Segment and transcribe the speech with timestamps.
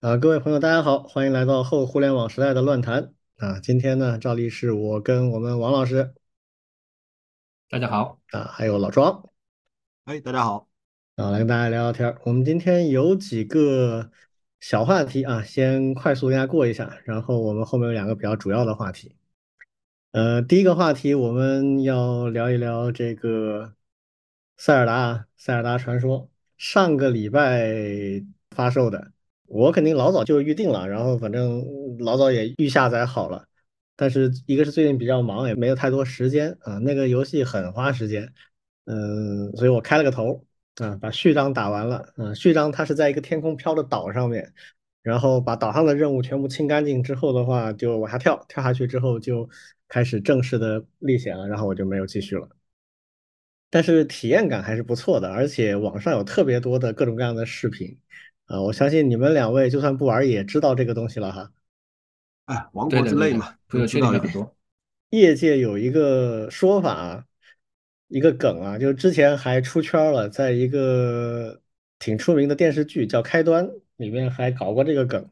[0.00, 3.58] 啊，各位朋友，大家好，欢迎来到后互联网时代的乱谈啊。
[3.58, 6.14] 今天呢，照例是我跟我们王老师
[7.68, 9.28] 大家好，啊，还有老庄
[10.04, 10.68] 哎，大家好，
[11.16, 12.20] 啊，来跟大家聊聊天儿。
[12.24, 14.12] 我们今天有几个
[14.60, 19.16] 小话题啊，先快速跟大家过一下，然后我们后面有两个比较主要的话题。
[20.12, 23.74] 呃，第一个话题我们要聊一聊这个
[24.56, 29.10] 塞尔达，塞尔达传说，上个礼拜发售的。
[29.48, 31.64] 我肯定老早就预定了，然后反正
[31.98, 33.48] 老早也预下载好了，
[33.96, 36.76] 但是一个是最近比较忙，也没有太多时间啊。
[36.78, 38.30] 那个游戏很花时间，
[38.84, 40.44] 嗯，所以我开了个头
[40.76, 42.12] 啊，把序章打完了。
[42.18, 44.52] 嗯，序章它是在一个天空飘的岛上面，
[45.02, 49.48] 然后把岛上的任务全部清干净之后的话，就往下跳，跳下去之后就
[49.88, 52.46] 开始正式的历险了，然后我就没有继续了。
[53.70, 57.98] 但是体验感还是不错的，而且网上有特别多的各种各样的视频。
[58.48, 61.52] 啊，我相信你们两位就算不玩也知道这个东西了哈。
[62.46, 64.56] 哎，王国之泪嘛，朋友圈里面很多。
[65.10, 67.26] 业界有一个说法，
[68.08, 71.60] 一个梗啊，就之前还出圈了，在一个
[71.98, 75.30] 挺出名的电视剧叫《开端》里面还搞过这个梗。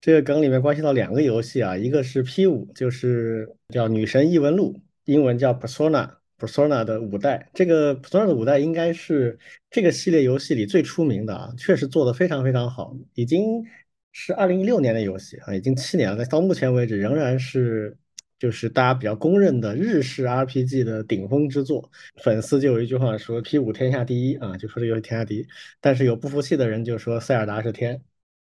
[0.00, 6.10] 这个梗里面关系到两个游戏啊，一个是 P 五，就是叫《女神异闻录》，英文叫 Persona。
[6.38, 9.38] Persona 的五代，这个 Persona 的五代应该是
[9.70, 13.64] 这个系列游戏里最出名的啊，确实做的非常非常好，已经
[14.12, 17.96] 是二零一六年的游戏啊，已经七年了，到目前为止仍然是
[18.38, 21.90] 就是大家比较公认的日式 RPG 的顶峰之作。
[22.22, 25.46] 粉丝就有一句话说 P 五天下第一啊，就说这游戏天下第一，
[25.80, 28.02] 但是有不服气的人就说塞尔达是天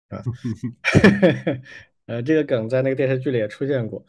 [0.08, 0.22] 啊，
[2.04, 4.04] 呃，这个梗在那个电视剧里也出现过，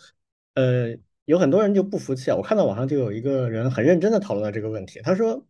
[0.55, 0.97] 呃。
[1.31, 2.35] 有很多人就不服气啊！
[2.35, 4.99] 我看到网上就有一个人很认真的讨论了这个问题。
[5.01, 5.47] 他说：“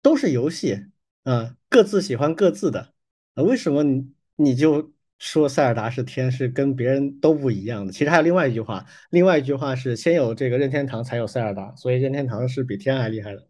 [0.00, 0.86] 都是游戏
[1.24, 2.94] 啊，各自喜欢各自的
[3.34, 7.92] 啊，为什么你你就说塞尔达是天是跟别人都不一样的？
[7.92, 13.48] 其实还有另外一句话，另外一句话是先有这个任天堂才有塞尔达，所以任天堂是比天还厉害的。”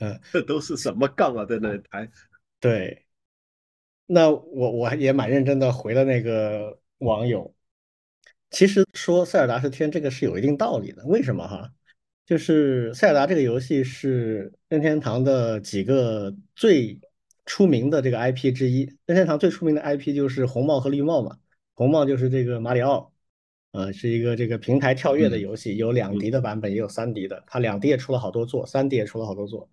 [0.00, 2.10] 嗯，这都是什么杠啊，在那里谈？
[2.58, 3.06] 对，
[4.06, 7.54] 那我我也蛮认真的回了那个网友。
[8.50, 11.04] 其实说塞尔达是天，这个是有一定道理的。
[11.06, 11.72] 为什么哈？
[12.26, 17.00] 就是塞尔达这个游戏是任天堂的几个最
[17.46, 18.82] 出名的这个 IP 之一。
[19.06, 21.38] 任天堂最出名的 IP 就是红帽和绿帽嘛。
[21.74, 23.12] 红帽就是这个马里奥，
[23.72, 27.42] 呃，是一个这个平台跳跃的游戏，有两 D 的版本，也有三 D 的。
[27.46, 29.68] 它两 D 也出了好多座，三 D 也出了好多座。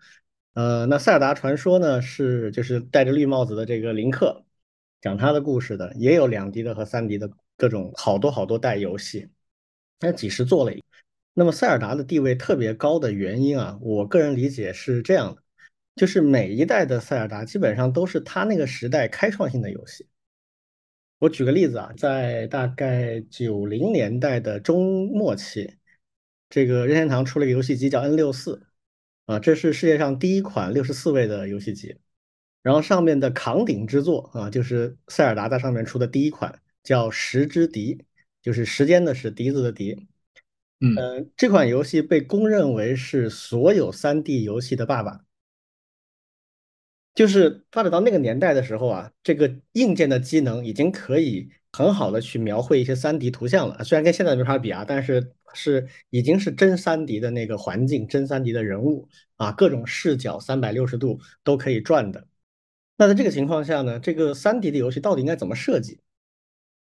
[0.54, 4.46] 呃，那塞尔达传说呢，是就是戴着绿帽子的这个林克，
[5.02, 7.30] 讲他的故事的，也有两 D 的和三 D 的。
[7.58, 9.28] 各种好多好多代游戏，
[10.00, 10.74] 那几十做了。
[11.34, 15.44] 那么塞尔达的地位特别高的原因啊，我个人理解是这样的，
[15.96, 20.08] 就是每一代的塞尔达基本上都是他那个时代开创性的游戏。
[21.20, 25.76] 我举个例子啊，在大概九零年代的中末期，
[26.50, 28.68] 这个任天堂出了一个游戏机叫 N 六四
[29.26, 31.98] 啊，这是世界上第一款六十四位的游戏机，
[32.62, 36.60] 然后上面的扛鼎之作啊，就是塞尔达在上面出的第一款。
[36.88, 38.06] 叫时之笛，
[38.42, 40.08] 就是时间的时笛子的笛。
[40.80, 45.20] 嗯，这款游戏被公认为是所有 3D 游戏的爸爸。
[47.14, 53.84] 就是发展到那个年代的时候啊，这个硬件的机能已经可以很好的去描绘一些 3D 图像了。
[53.84, 62.26] 虽然跟现在没法比啊，但是是已经是真 3D 的那个环境，真 3D 的人物啊，各种视角三百六十度都可以转的。
[62.96, 66.00] 那在这个情况下呢，这个 3D 的游戏到底应该怎么设计？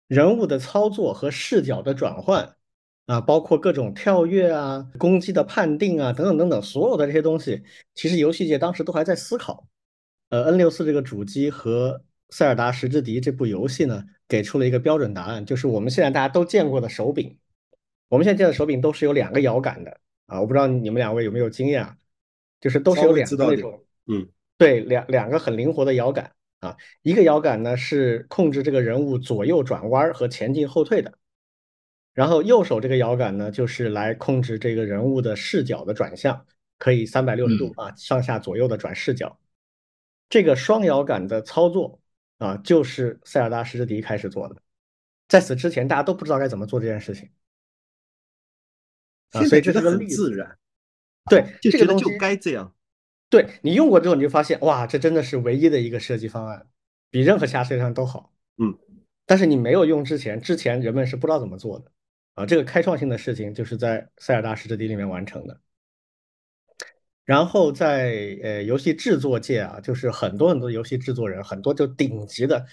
[0.08, 2.56] 人物的操作和视角的转换
[3.06, 7.62] 啊，包括各种跳跃啊、攻击的判定啊等等等等，所有的这些东西，
[7.94, 9.68] 其实游戏界当时都还在思考。
[10.30, 11.92] 呃，N 六四这个主机和
[12.30, 17.38] 《塞尔达时之笛》这部游戏呢，给出了一个标准答案，就是我们现在大家都见过的手柄。
[18.08, 21.96] 我们现在见的手柄都是有两个摇杆的啊，我不知道你们两位有没有经验啊？
[22.60, 24.26] 就是都是有两个那种，嗯，
[24.56, 26.32] 对，两两个很灵活的摇杆。
[26.60, 31.16] 啊，一个摇杆呢是控制这个人物左右转弯和前进后退的，
[32.14, 36.44] 然后右手这个摇杆呢就是来控制这个人物的视角的转向，
[36.76, 39.38] 可以三百六十度啊上下左右的转视角。
[40.28, 42.00] 这个双摇杆的操作
[42.38, 44.60] 啊，就是塞尔达时之笛开始做的，
[45.28, 47.30] 在此之前大家都不知道该怎么做这件事情
[49.30, 50.58] 啊，所以这是个很自然，
[51.30, 52.74] 对，就觉得就该这样。
[53.30, 56.66] 对你用过之后，你就发现哇，这真的是唯一的一个设计方案，
[57.10, 58.32] 比任何其他设计方案都好。
[58.56, 58.76] 嗯，
[59.26, 61.92] 但是你没有用之前，之前人们是不知道怎么做的
[62.34, 62.46] 啊。
[62.46, 65.60] 这个开创性的事情就是在塞尔达时之笛里面完成的。
[67.26, 72.64] 然后在呃游戏制作界啊，就是很多很多游戏制作人，很多就顶级的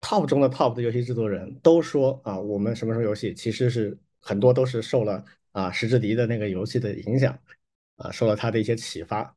[0.00, 7.38] top 中的 top 的游戏制作人都说啊，我们什么什么游戏其实是很多都是受了啊石之迪的那个游戏的影响
[7.94, 9.36] 啊，受了他的一些启发。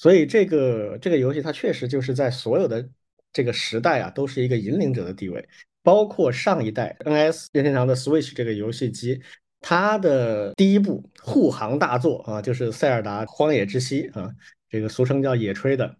[0.00, 2.88] 所以这个这个游戏它确实就是在所有的
[3.34, 5.46] 这个时代啊，都是一个引领者的地位。
[5.82, 9.20] 包括上一代 NS 任天堂的 Switch 这个游戏机，
[9.60, 14.30] 它的第一部护航大作啊，就是《塞尔达荒野之息》啊，
[14.70, 15.96] 这个俗称叫野炊的，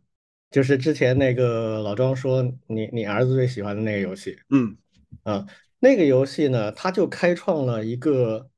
[0.51, 4.77] 就是之前那个老庄说你你儿子最喜欢的那个游戏，嗯，
[5.23, 5.47] 啊，
[5.79, 8.50] 那个游戏呢，它就开创了一个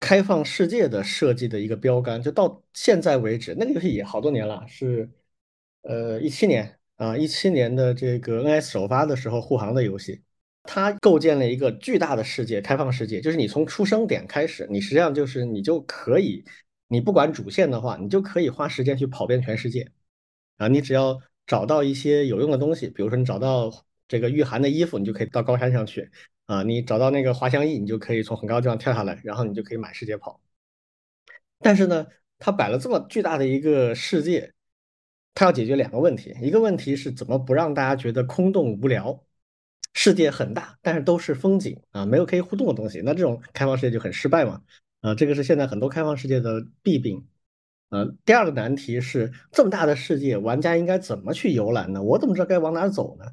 [0.00, 5.10] 开放世界的设计的一个标杆，就到现在为止，那个游戏也好多年了，是
[5.82, 10.22] 呃一七年啊，一七年的这个 NS 首发的时候护航的游戏。
[10.70, 16.44] 它构建了一个巨大的世界，开放世界，就是你从出生点开始，你实际上就是你就可以，
[16.88, 19.90] 你不管主线的话，你就可以花时间去跑遍全世界，
[20.58, 23.72] 啊，你只要找到一些有用的东西，比如说你找到
[24.06, 26.10] 这个御寒的衣服，你就可以到高山上去，
[26.48, 30.40] 啊，你找到那个滑翔翼，你就可以从很高的地方跳下来，然后你就可以满世界跑。
[31.60, 32.06] 但是呢，
[32.38, 34.54] 它摆了这么巨大的一个世界，
[35.34, 39.22] 它要解决两个问题，一个问题是怎么不让大家觉得空洞无聊。
[39.94, 44.62] 世界很大，但是都是风景啊，没有可以互动的东西，那这种开放世界就很失败嘛。
[45.00, 47.26] 啊，这个是现在很多开放世界的弊病。
[47.90, 52.02] 呃，第二个难题是这么大的世界，玩家应该怎么去游览呢？
[52.02, 53.24] 我怎么知道该往哪走呢？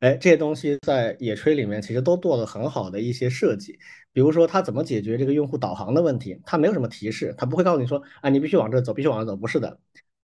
[0.00, 3.78] 哎，这些东西在野炊里面其实都做了很好的一些设计。
[4.12, 6.40] 比如说，它怎么解决这个用户导航的问题？
[6.44, 9.36] 它没有什么提示，它不会告诉你说啊，你必须往这走，必须往这走。
[9.36, 9.78] 不是的，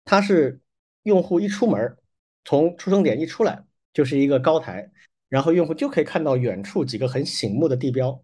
[0.05, 0.59] 它是
[1.03, 1.97] 用户一出门，
[2.43, 3.63] 从出生点一出来
[3.93, 4.91] 就是一个高台。
[5.29, 8.23] 然后用户就可以看到远处几个很醒目的地标，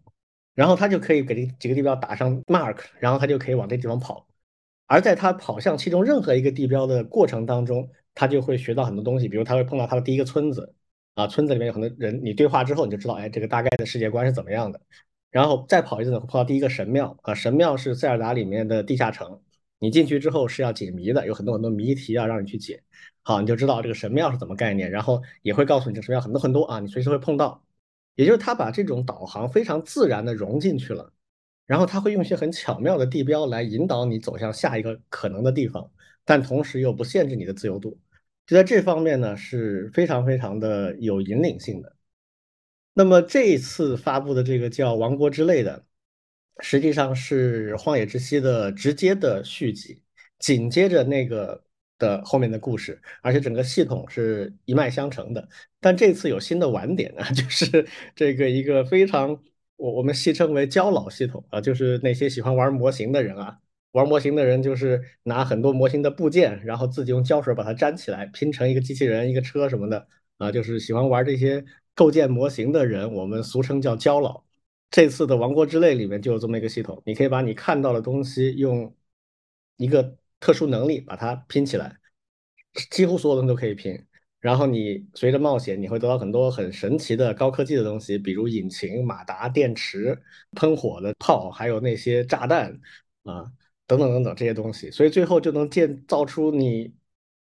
[0.56, 4.26] 然后他就可以给这几个地标打上 mark，然后他就可以往这地方跑。
[4.86, 10.74] 而在他跑向其中任何一个地标的过程当中，他就会学到很多东西，比如他会碰到他的第一个村子，
[11.16, 14.78] 啊，村子里面有很多人，你对话之后你就知道，哎，这个大概的世界观是怎么样的。
[15.30, 19.40] 然后再跑一次呢，会，碰到第一个神庙，啊，神庙是塞尔达里面的地下城，
[19.78, 22.82] 你进去之后是要解谜的，有很多很多谜题啊，让你去解。
[23.22, 27.62] 好，你就知道这个神庙是怎么概念，然后也会告诉你这神庙很多很多啊，你随时会碰到。
[28.14, 31.12] 也就是他把这种导航非常自然的融进去了，
[31.66, 35.90] 然后他会用一些很巧妙的地标来引导你走向下一个可能的地方，
[36.24, 37.98] 但同时又不限制你的自由度。
[38.46, 41.96] 就在这方面呢，是非常非常的有引领性的。
[42.94, 45.84] 那么这一次发布的这个叫《王国之泪》的，
[46.60, 50.02] 实际上是《荒野之息》的直接的续集，
[50.38, 51.64] 紧接着那个。
[51.98, 55.48] 的后面的故事，而且整个系统是一脉相承的。
[55.80, 59.30] 但这次有新的玩点啊， 就是这个一个非常
[59.76, 63.58] 我我们戏称为“胶老系统”啊，就是那些喜欢玩模型的人啊，
[63.96, 70.06] 玩模型的人就是拿很多模型的部件，然后自己用胶水把它粘起来，拼成一个机器人、一个车什么的
[70.38, 71.64] 啊，就是喜欢玩这些
[71.94, 74.44] 构建模型的人，我们俗称叫胶佬。
[74.90, 78.94] 这次的《王国之泪》里面就有这么一个系统，你可以把你看到的东西用
[79.76, 80.16] 一个。
[80.38, 81.96] 特殊能力把它拼起来，
[82.90, 83.98] 几乎所有东西都可以拼。
[84.38, 90.22] 然后你随着冒险，你会得到很多很神奇的高科技的东西，比如引擎、马达、电池、
[90.52, 92.78] 喷火的炮，还有那些炸弹
[93.24, 93.50] 啊，
[93.86, 94.90] 等等等等这些东西。
[94.90, 96.94] 所以最后就能建造出你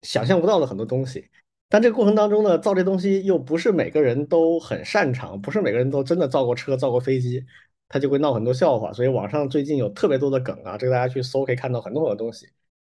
[0.03, 1.29] 想象不到的很多东西。
[1.69, 7.45] 但这个过程当中呢，造这东西又不是每个人都很擅长，不是每个人都真的造过车、造过飞机，
[7.89, 8.93] 他就会闹很多笑话。
[8.93, 12.47] 所以网上最近有特别多的梗啊，这个大家去搜可以看到很多很多东西。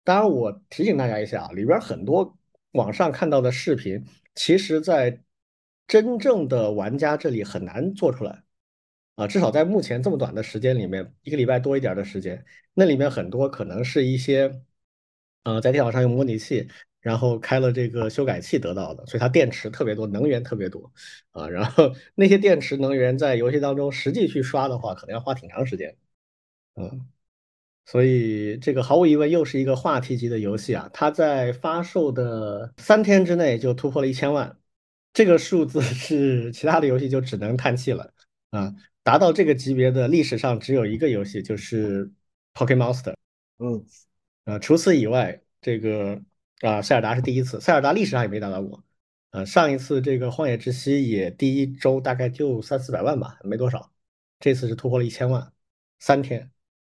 [0.03, 2.37] 当然，我提醒大家一下啊，里边很多
[2.71, 5.21] 网上看到的视频，其实在
[5.85, 8.41] 真正的玩家这里很难做出来
[9.23, 9.27] 啊。
[9.27, 14.61] 至少在目前这么短的时间里面，一个礼拜多一点的时间，那里面很多可能是一些，
[15.43, 16.67] 呃，在电脑上用模拟器，
[16.99, 20.91] 然后开了这个修改器得到的，所以它电池特别多，能源特别多
[21.31, 21.47] 啊。
[21.49, 25.95] 然后那些电池能源在游戏当中实际去刷的话，可能要花挺长时间，
[26.75, 27.07] 嗯。
[27.85, 30.89] 所以这个毫无疑问又是一个话题级的游戏啊！
[30.93, 34.57] 它在发售的三天之内就突破了一千万，
[35.11, 38.13] 这个数字是其他的游戏就只能叹气了
[38.51, 38.73] 啊！
[39.03, 42.05] 达到这个级别的历史上只有一个游戏，就是
[42.53, 43.15] 《p o k e m o n s t e r》。
[43.57, 43.85] 嗯，
[44.45, 46.21] 呃，除此以外，这个
[46.61, 48.83] 啊，塞尔达是第一次，塞尔达历史上也没达到过。
[49.31, 53.91] 呃，上一次这个《荒野之息》也第一周大概就三四百万吧，没多少。
[54.39, 55.53] 这次是突破了一千万，
[55.99, 56.51] 三天。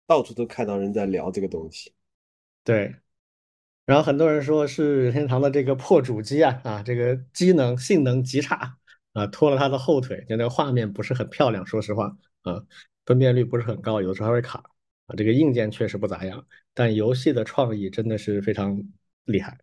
[0.08, 1.92] 到处都看到人在聊这个东西，
[2.64, 2.96] 对，
[3.88, 8.78] 然后很多人说是任天堂的这个破主机啊啊，这个机能性能极差
[9.16, 12.62] 啊，拖了他的后腿，就那个画面不是很漂亮，说实话啊，
[13.06, 14.60] 分辨率不是很高，有的时候还会卡
[15.08, 18.78] 啊，这个硬件确实不咋样但游戏的创意真的是非常
[19.24, 19.58] 厉害。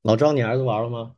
[0.00, 1.14] 老张，你儿子玩了吗？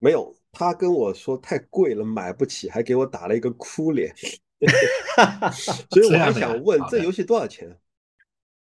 [0.00, 4.12] 没有，他跟我说太贵了，买不起，还给我打了一个哭脸。
[5.90, 7.78] 所以我还想问，这游戏多少钱？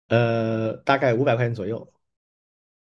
[0.08, 1.92] 呃，大概五百块钱左右。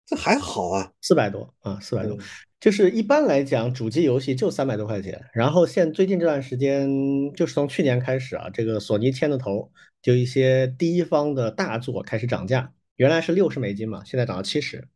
[0.09, 2.17] 这还好啊，四百多啊，四百多。
[2.59, 5.23] 就是一般来讲，主机游戏就三百多块钱。
[5.33, 6.89] 然后现最近这段时间，
[7.35, 12.73] 就是从去年开始啊，这个索尼牵的头，就一些第一方的大作开始涨价。
[12.95, 14.87] 原来是六十美金嘛，现在涨到七十。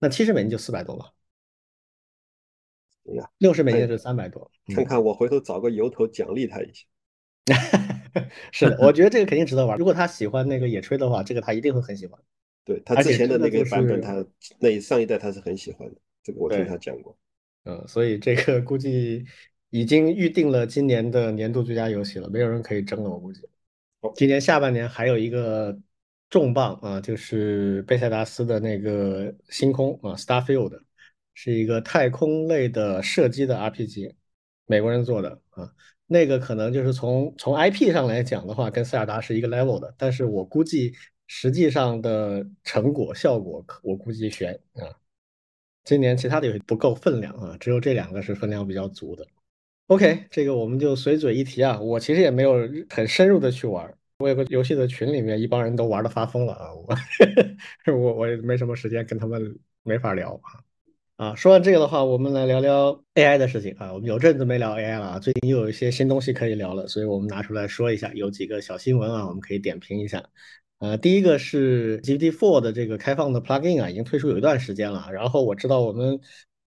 [0.00, 1.14] 那七十美金就四百多了。
[3.08, 4.50] 哎呀，六十美金是三百多。
[4.74, 6.84] 看看我回头找个由头奖励他一下。
[8.50, 9.78] 是的，我觉得这个肯定值得玩。
[9.78, 12.20] 如果他喜欢那个野炊的话，这个他一定会很喜欢。
[12.64, 14.24] 对他之前的那个版本，他
[14.58, 17.16] 那上一代他是很喜欢的，这个我听他讲过。
[17.64, 19.24] 嗯，所以这个估计
[19.70, 23.40] 已经预定了今年的年度最佳游戏了，没有人可以争了，我估计。
[24.14, 25.76] 今年下半年还有一个
[26.28, 30.80] 重磅啊，就是贝塞达斯的那个星空啊，Starfield，
[31.34, 34.14] 是一个太空类的射击的 RPG，
[34.66, 35.72] 美国人做的啊，
[36.06, 40.94] 那个可能就是从从 IP 上来讲的话，跟塞尔达是一个 level 的，但是我估计。
[41.32, 44.82] 实际上的成果效果，我估计悬啊。
[45.84, 49.24] 今年其他的游戏不够分量啊，只有这两个是分量比较足的。
[49.86, 51.80] OK，这个我们就随嘴一提啊。
[51.80, 60.50] 我其实也没有很深入的去玩，我有个游戏的群里面一帮人都玩的发疯了啊，我 我我也没什么时间跟他们没法聊啊。
[61.14, 63.92] 啊，说完这个的话，我们来聊聊 AI 的事情啊。
[63.92, 70.28] 我们有阵子没聊 AI 了啊，最近又有一些新东西可以聊了，所以我们拿出来说一下，有几个小新闻啊，我们可以点评一下。
[70.80, 75.10] 呃，第一个是 GPT-4 的这个开放的 plugin 啊，已经推出有一段时间了。
[75.12, 76.18] 然后我知道我们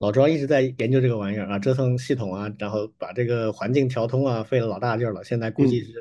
[0.00, 5.22] 老庄一直在研究这个玩意儿啊，折腾系统啊，然后把这个环境调通啊，费了老大劲了。
[5.22, 5.92] 现在估计是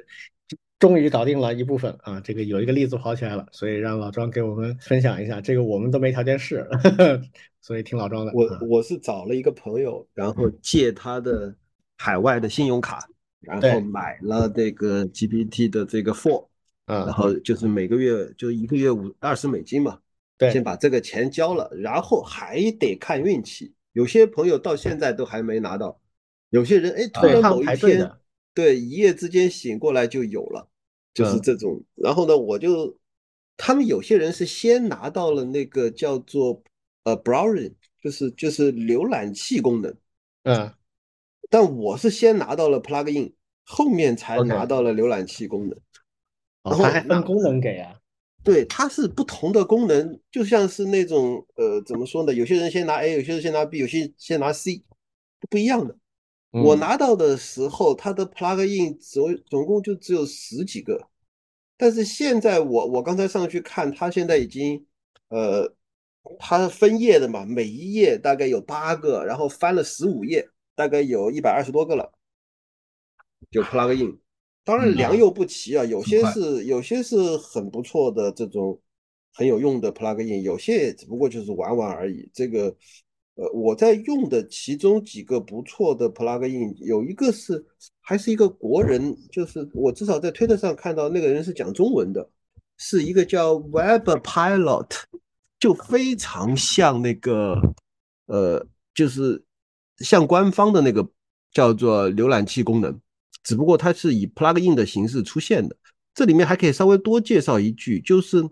[0.80, 5.40] 终于搞定了一部分啊，这个有一个例子跑起来了，所以让老庄给我们分享一下。
[5.40, 6.68] 这个我们都没条件试，
[7.62, 8.32] 所以听老庄的。
[8.34, 11.56] 我我是找了一个朋友，然后借他的
[11.96, 13.08] 海外的信用卡，
[13.40, 16.48] 然后买了这个 GPT 的这个 Four。
[16.90, 20.00] 然后就是每个月就一个月五二十美金嘛，
[20.40, 23.72] 对，先把这个钱交了，然后还得看运气。
[23.94, 26.00] 有些朋友到现在都还没拿到，
[26.50, 28.12] 有些人哎突然某一天，
[28.56, 30.68] 对，一夜之间醒过来就有了，
[31.14, 31.80] 就是这种。
[31.94, 32.98] 然后呢，我就
[33.56, 36.60] 他们有些人是先拿到了那个叫做
[37.04, 39.94] 呃 browsing，就是就是浏览器功能，
[40.44, 40.74] 嗯，
[41.50, 43.32] 但我是先拿到了 plugin，
[43.66, 45.78] 后面才拿到了浏览器功能。
[46.64, 47.96] 然后还分功能给啊？
[48.44, 52.34] 对，它是不同的功能，就像是那种呃，怎么说呢？
[52.34, 54.84] 有些人先拿 A，有些人先拿 B，有些先拿 C，
[55.50, 55.96] 不一样的。
[56.52, 61.10] 我拿到的时候，它的 plugin 总总共就只有十几个，
[61.78, 64.84] 但是现在我我刚才上去看，它现在已经
[65.28, 65.72] 呃，
[66.40, 72.12] 它分页的嘛，每一页大概有八个，然后翻了十五页，大概有一百二十多个了，
[73.52, 74.18] 就 plugin。
[74.70, 78.80] 当然良莠不齐啊，有些是有些是很不错的这种
[79.34, 82.30] 很有用的 plugin，有些也只不过就是玩玩而已。
[82.32, 82.66] 这个
[83.34, 87.66] 呃，我在用的其中几个不错的 plugin，有一个是
[88.00, 92.30] 还是一个国人，就是我至少在推特上看到那个人是讲中文的，
[92.78, 94.92] 是一个叫 Web Pilot，
[95.60, 97.60] 就非常像那个
[98.28, 99.44] 呃，就是
[99.98, 101.10] 像官方的那个
[101.52, 103.02] 叫做浏览器功能。
[103.44, 105.76] 只不过它是以 plugin 的形式出现的。
[106.14, 108.50] 这里面还可以稍微多介绍一句，就是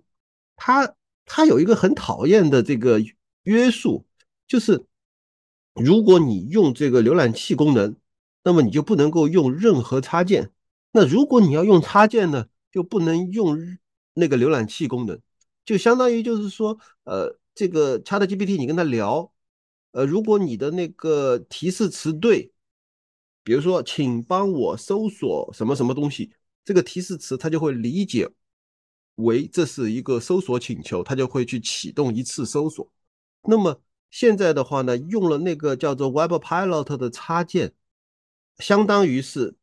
[0.55, 3.01] 它它有一个很讨厌的这个
[3.43, 4.05] 约束，
[4.47, 4.85] 就是
[5.73, 7.95] 如果你用这个浏览器功能，
[8.43, 10.51] 那么你就不能够用任何插件。
[10.93, 13.77] 那如果你要用插件呢，就不能用
[14.13, 15.19] 那个浏览器功能。
[15.65, 19.33] 就相当于就是说，呃，这个 ChatGPT 你跟他聊，
[19.91, 22.53] 呃，如果你的那个提示词对。
[23.47, 26.33] 比如说，请帮我搜索什么什么东西，
[26.65, 28.29] 这个提示词它就会理解
[29.15, 32.91] 为这是一个搜索请求，它就会去启动一次搜索。
[33.43, 37.73] 那么现在的话呢，用了那个叫做 Web Pilot 的插件，
[38.59, 39.55] 相当于是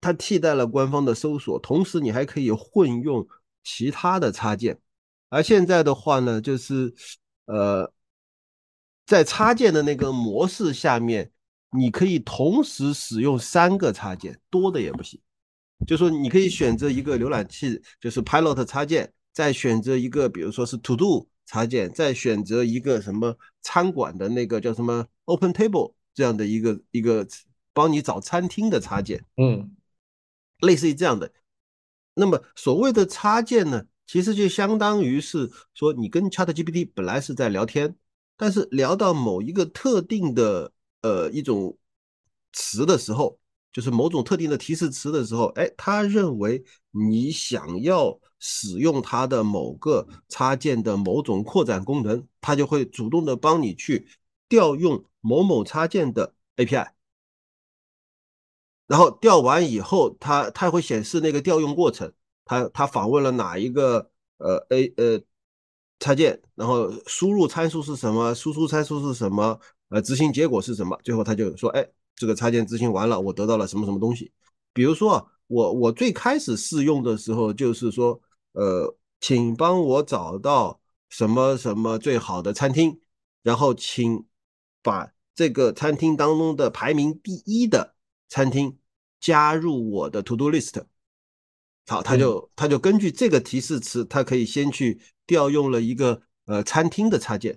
[0.00, 3.28] 它替代了官方的搜索，同时你还可以混用
[3.62, 4.80] 其他的插件。
[5.28, 6.94] 而现在的话呢，就是
[7.44, 7.92] 呃，
[9.04, 11.30] 在插件的那个模式下面。
[11.76, 15.20] 你可以同时使用三个插件，多的也不行。
[15.86, 27.26] 就说你可以选择一个浏览器，就是 Pilot 插件，再选择一个，比如说是 To Do 插件，再选择一个什么餐馆的那个叫什么 Open Table 这样的一个一个
[27.74, 29.76] 帮你找餐厅的插件，嗯，
[30.60, 31.30] 类似于这样的。
[32.14, 37.94] 那么所谓的插件呢，其实就相当于是说，你跟 ChatGPT 本来是在聊天，
[38.38, 40.72] 但是聊到某一个特定的
[41.02, 41.76] 呃一种
[42.52, 43.38] 词的时候，
[43.72, 54.08] 就是某种特定的提示词的时候，哎，他认为你想要使用它的某个插件的某种扩展功能，他就会主动的帮你去
[54.48, 56.88] 调用某某插件的 API，
[58.86, 62.12] 然后调完以后，它它会显示那个调用过程。
[62.44, 65.20] 它它访问了哪一个呃 A 呃
[65.98, 70.98] 插件，然后输入参数是什么，输出参数是什么，呃执行结果是什么？
[71.04, 74.32] 最后他就说，哎，这个插件执行完了，我得到了什么什么东西？
[74.72, 78.20] 比如说我我最开始试用的时候，就是说，
[78.52, 82.98] 呃，请帮我找到什么什么最好的餐厅，
[83.42, 84.24] 然后请
[84.82, 87.94] 把这个餐厅当中的排名第一的
[88.28, 88.76] 餐厅
[89.20, 90.82] 加入我的 To Do List。
[91.86, 97.56] 好，他就他就根据这个提示词，他可以先去调用了一个呃餐厅的插件，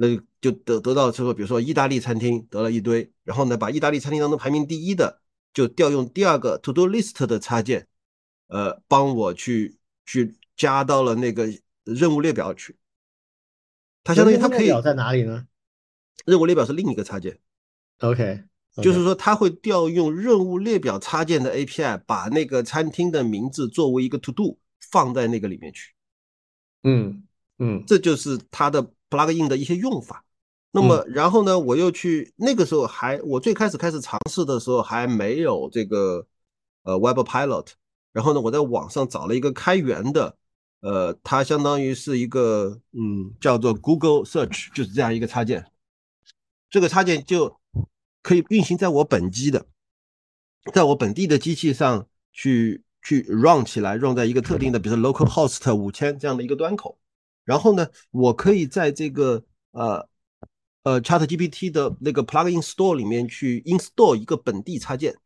[0.00, 5.20] 那就得得到之后，比如说意大利餐厅得了一堆，然后呢，把意大利餐厅当中排名第一的，
[5.52, 7.86] 就调用第二个 To Do List 的插件，
[8.48, 9.76] 呃，帮我去
[10.06, 11.46] 去加到了那个
[11.84, 12.76] 任务列表去。
[14.02, 15.46] 它相当于它可以在哪里呢？
[16.24, 17.38] 任务列表是另一个插件。
[17.98, 18.44] OK。
[18.76, 24.58] 就是说，它会调用任务列表插件的 API，把那个餐厅的名字作为一个 To Do
[24.90, 25.92] 放在那个里面去。
[26.84, 27.24] 嗯
[27.58, 30.24] 嗯，这就是它的 plugin 的一些用法。
[30.70, 36.26] 那么，然后呢，我又去那个时候还，我最开始开始尝试的时候还没有这个
[36.84, 37.66] 呃 Web Pilot。
[38.12, 40.36] 然后呢，我在网上找了一个开源的，
[40.80, 45.66] 呃，它相当于是一个嗯叫做 Google Search，就是这样一个插件。
[46.70, 47.58] 这个插件就。
[48.22, 49.64] 可以运行在我本机的，
[50.74, 56.99] 在我本地的机器上去去 run 起来，run 在一个特定的，比如说 local host 五千这样的一个端口。
[57.50, 59.42] 然后呢，我可以在这个
[59.72, 60.08] 呃
[60.84, 65.16] 呃 ChatGPT 的那个 plugin store 里面去 install 一个本地插件，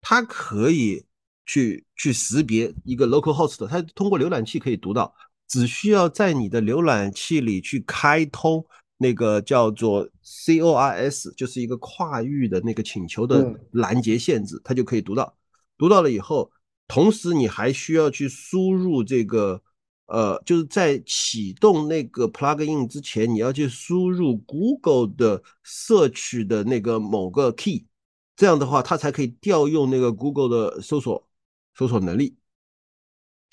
[0.00, 1.04] 它可以
[1.44, 5.14] 去去识别一个 local host，它通过浏览器可以读到，
[5.46, 8.64] 只需要在你的浏览器里去开通。
[8.98, 15.36] 那个叫做 CORS，就是一个跨域的那个请求的拦截限制，它就可以读到。
[15.76, 16.50] 读到了以后，
[16.88, 19.60] 同时你还需要去输入这个，
[20.06, 27.86] 呃，就是在启动那个 plugin 之前，你要去输入 Google 的 search 的那个某个 key，
[28.34, 31.28] 这样的话，它才可以调用那个 Google 的搜索
[31.76, 32.36] 搜索能力。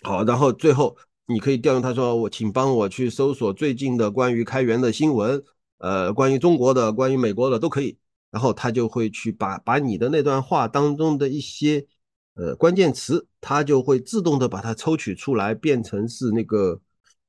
[0.02, 0.98] 好，然后最后。
[1.26, 5.42] 你可以调用他说我，请帮我去搜索最近的关于开源的新闻，
[5.78, 7.98] 呃，关于中国的、关于美国的都可以。
[8.30, 11.88] 然后他就会去把把你的那段话当中的一些
[12.36, 16.82] 呃关键词，它就会自动的把它抽取出来，变成是那个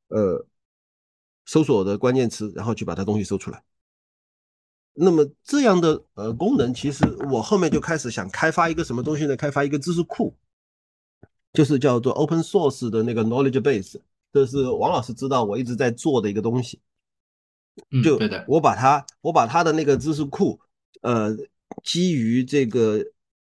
[0.08, 0.46] 呃
[1.46, 3.62] 搜索的关键词，然后去把它东西搜出来。
[4.94, 9.36] 那么这样的呃功能，其实我后面就开始想开发一个什么东西呢？
[9.36, 10.34] 开发一个知识库。
[11.52, 13.94] 就是叫做 open source 的那个 knowledge base，
[14.32, 16.80] 这是王老师知道我一直在做的一个东西。
[18.02, 20.58] 就对的，我把它我把它的那个知识库，
[21.02, 21.32] 呃，
[21.84, 22.98] 基于这个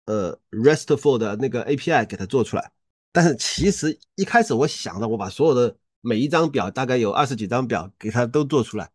[0.05, 2.71] 呃 RESTful 的那个 API 给它做出来。
[3.11, 8.89] 但是其实一开始我想的，我把所有的每一张表，大概有二十几张表，给它都做出来，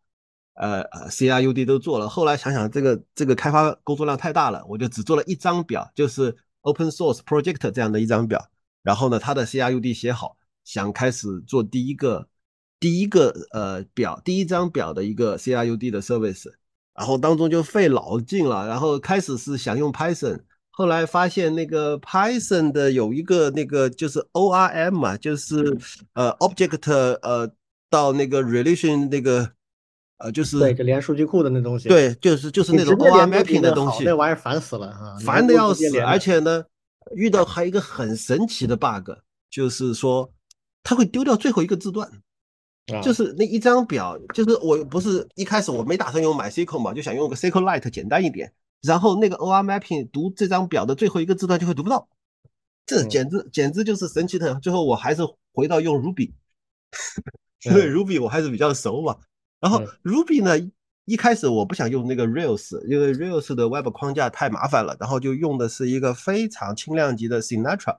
[0.54, 2.08] 呃呃 CRUD 都做了。
[2.08, 8.50] 后来想想这个这个开发工作量太大了，我就只做了一张表，就是 open source project 这样的一张表。
[8.82, 12.28] 然后呢，他的 CRUD 写好，想开始做第一个
[12.78, 16.50] 第一个呃表第一张表的一个 CRUD 的 service，
[16.94, 18.66] 然后当中就费老劲了。
[18.66, 25.78] 然后开始是想用 Python，后来发现那个 Python 的有一个那个就是 ORM 嘛，就是
[26.14, 26.90] 呃 object
[27.22, 27.50] 呃
[27.88, 29.50] 到那个 relation 那个
[30.18, 31.88] 呃就是对，就连数据库的那东西。
[31.88, 34.04] 对，就是就是那种 ORM 的东西。
[34.04, 36.64] 那玩意儿烦死了啊，烦的要死，而且呢。
[37.14, 39.10] 遇到还有一个很神奇的 bug，
[39.50, 40.30] 就是说
[40.84, 42.08] 它会丢掉最后一个字段，
[43.02, 52.08] 就是那一张表，就是我不是一开始我没打算用 MySQL 嘛，就想用个 SQLite 简单一点，然后那个 OR Mapping 读这张表的最后一个字段就会读不到，
[52.86, 54.54] 这简直简直就是神奇的。
[54.60, 56.32] 最后我还是回到用 Ruby，
[57.64, 59.16] 因为 Ruby 我还是比较熟嘛，
[59.60, 60.70] 然后 Ruby 呢。
[61.06, 67.98] 一开始我不想用那个 Rails，因为 Rails 的 Web 框架太麻烦了，然后就用的是一个非常轻量级的 Sinatra。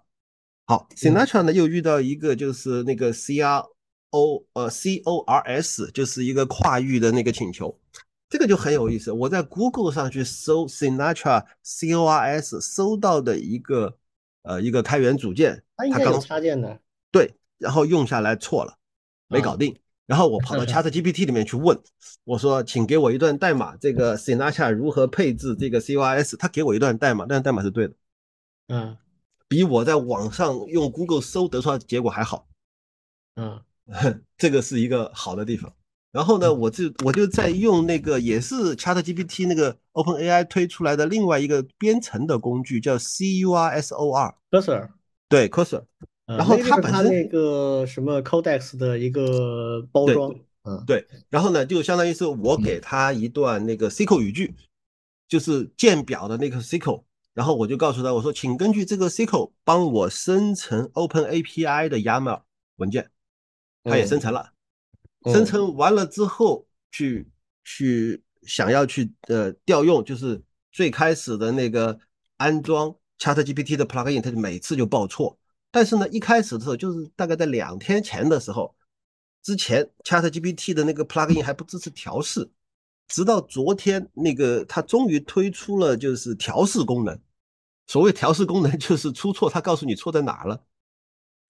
[0.65, 3.65] 好，Sinatra 呢又遇到一个就是那个 CRO
[4.53, 7.77] 呃 CORS，就是一个跨域的那个请求，
[8.31, 9.11] 这个就很有意思。
[9.11, 13.97] 我在 Google 上去搜 Sinatra CORS，搜到的一个
[14.43, 16.79] 呃一个开源组件，它应该有插件的。
[17.11, 18.77] 对，然后用下来错了，
[19.27, 19.77] 没搞定。
[20.05, 21.77] 然后我跑到 ChatGPT 里面去问，
[22.23, 26.37] 我说，请给我一段代码，这个 Sinatra 如何配置这个 COS？
[26.37, 27.93] 他给我一段代码，那段代码是对的，
[28.69, 28.97] 嗯，
[29.49, 32.47] 比我在网上用 Google 搜得出来的结果还好，
[33.35, 33.61] 嗯，
[34.37, 35.73] 这个是一个好的地方。
[36.11, 44.89] 然后呢，我就我就在用那个也是 ChatGPT 那个 OpenAI 推出来的另外一个编程的工具，叫 Cursor，Cursor，
[45.29, 45.83] 对 Cursor。
[46.25, 54.55] 然后它本身那个什么 Codex 的一个包装，嗯，对，然后呢，就相当于是我给他一段那个 SQL 语句，
[55.27, 62.41] 就是建表的那个 SQL，然后我就告诉他，我说，请根据这个 SQL 帮我生成 OpenAPI 的 YAML
[62.77, 63.09] 文件，
[63.83, 64.51] 它也生成了，
[65.25, 67.29] 生成完了之后去
[67.63, 71.99] 去想要去呃调用，就是最开始的那个
[72.37, 75.37] 安装 ChatGPT 的 plugin，它就每次就报错。
[75.69, 78.75] 但是呢，一开始的时候，就是大概在两天前的时候，
[79.43, 82.49] 之前 ChatGPT 的那个 plugin 还不支持调试，
[83.07, 87.19] 直到昨天，那个它终于推出了就是调试功能。
[87.87, 90.63] 所谓调试功能，就是出错，它告诉你错在哪了。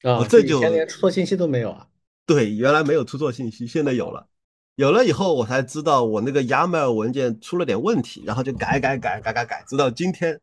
[0.02, 1.88] 啊，这就连出错信息都没有啊？
[2.26, 4.28] 对，原来没有出错信息，现在有了。
[4.76, 10.40] 有了以后，我才知道我那个 YAML 文件出了点问题，然后就改改改改改改，直到今天。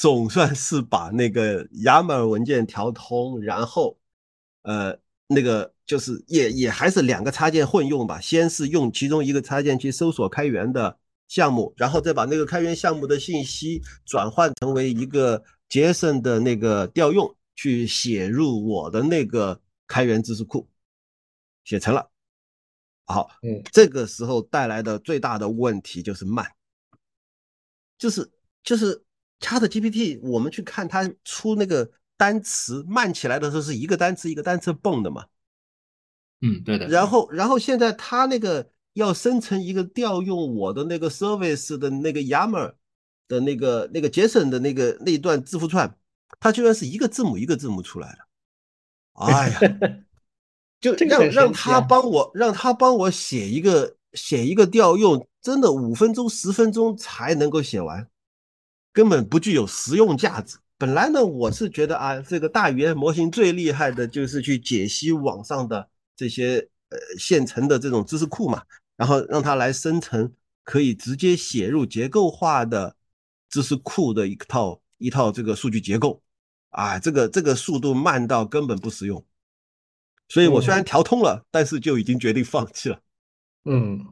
[0.00, 3.98] 总算是把那个 YAML 文件调通，然后，
[4.62, 8.20] 呃，那个就是也也还是两个插件混用吧。
[8.20, 20.64] 先是用其中一个插件去搜索开源的项目，然后再把那个开源项目的信息转换成为一个 JSON 的那个调用，去写入我的那个开源知识库，
[21.68, 22.10] 写成了。
[23.04, 26.46] 好，嗯，这个时候带来的最大的问题就是慢，
[27.98, 28.30] 就是
[28.62, 29.04] 就是。
[29.40, 35.26] Chat GPT，我们去看它出那个单词慢起来的时候，是一个单词一个单词蹦的嘛？
[36.40, 36.88] 嗯，对的。
[36.88, 42.74] 然后，然后现在它那个要生成一个调用我的那个 service 的那个 YAML
[43.28, 45.96] 的那个那个 JSON 的那个那段字符串，
[46.40, 48.18] 它居然是一个字母一个字母出来的。
[49.24, 49.60] 哎呀，
[50.80, 58.06] 就让让他帮我让他帮我写一个写一个调用，真的五分钟十分钟才能够写完。
[58.92, 60.56] 根本不具有实用价值。
[60.76, 66.58] 本来呢，我是觉得啊，这个大语言模型最厉害的就是去解析网上的这些
[66.90, 68.62] 呃现成的这种知识库嘛，
[68.96, 70.32] 然后让它来生成
[70.64, 72.94] 可以直接写入结构化的
[73.50, 76.22] 知识库的一套一套这个数据结构
[76.70, 79.24] 啊，这个这个速度慢到根本不实用。
[80.28, 83.00] 所以我虽然调通了，但是就已经决定放弃了。
[83.64, 84.04] 嗯。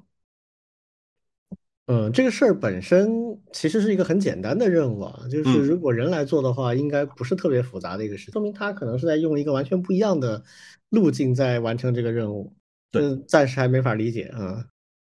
[1.89, 3.09] 嗯，这个事儿本身
[3.53, 10.43] 其实是一个很简单的任务啊，就是如果人来做的话，应该不是特别复杂的一个事，说明他可能是在用一个完全不一样的
[10.89, 12.53] 路径在完成这个任务。
[12.91, 14.67] 对，暂时还没法理解啊。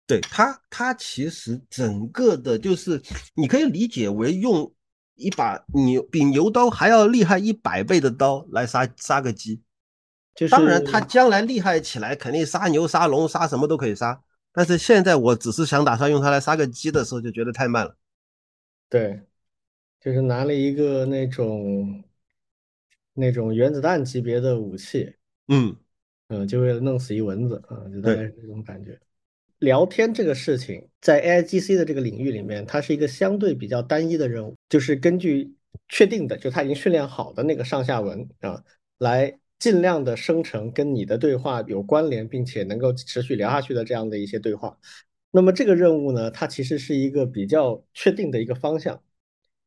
[0.06, 3.02] 对他，他其实整个的就是
[3.36, 4.70] 你可以理解为用
[5.16, 9.62] 一把牛比牛刀还要厉害一百倍的刀来杀杀个鸡。
[10.36, 14.22] 就是当然，他将来厉害起来，肯定杀牛、杀龙、杀什么都可以杀。
[14.52, 17.96] 但是现在我只是想打算用它来杀个鸡的时候，就觉得太慢了。
[18.90, 19.22] 对，
[20.02, 22.04] 就是拿了一个那种
[23.14, 25.16] 那种原子弹级别的武器，
[25.48, 25.74] 嗯
[26.28, 29.00] 嗯，就为了弄死一蚊子啊，就大概是这种感觉。
[29.60, 35.56] 聊天这个事情，在 AIGC 的这个领域里面，它是一个相对比较单一的任务，就是根据
[35.88, 38.62] 确定的，就它已经训练好的那个上下文啊
[38.98, 39.40] 来。
[39.66, 44.78] 尽量的生成跟你的对话有关联，并且能够持续聊下去的这样的一些对话。
[45.32, 49.02] 那么这个任务呢，它其实是一个比较确定的一个方向。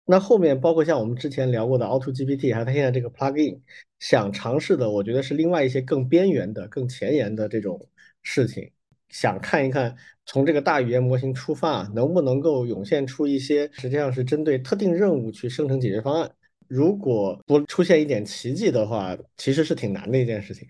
[0.05, 3.59] 那后面包括像我们之前聊过的 Auto GPT，还有它现在这个 Plugin，
[3.99, 7.89] 想尝试的，我觉得是另外一些更边缘的、更前沿的这种
[8.23, 8.71] 事情。
[9.09, 16.31] 想看一看，从这个大语言模型出发，能不能够涌现出一些实际上是针对特定任务去生成解决方案。
[16.69, 20.69] 如果不出现一点奇迹的话，其实是挺难的一件事情，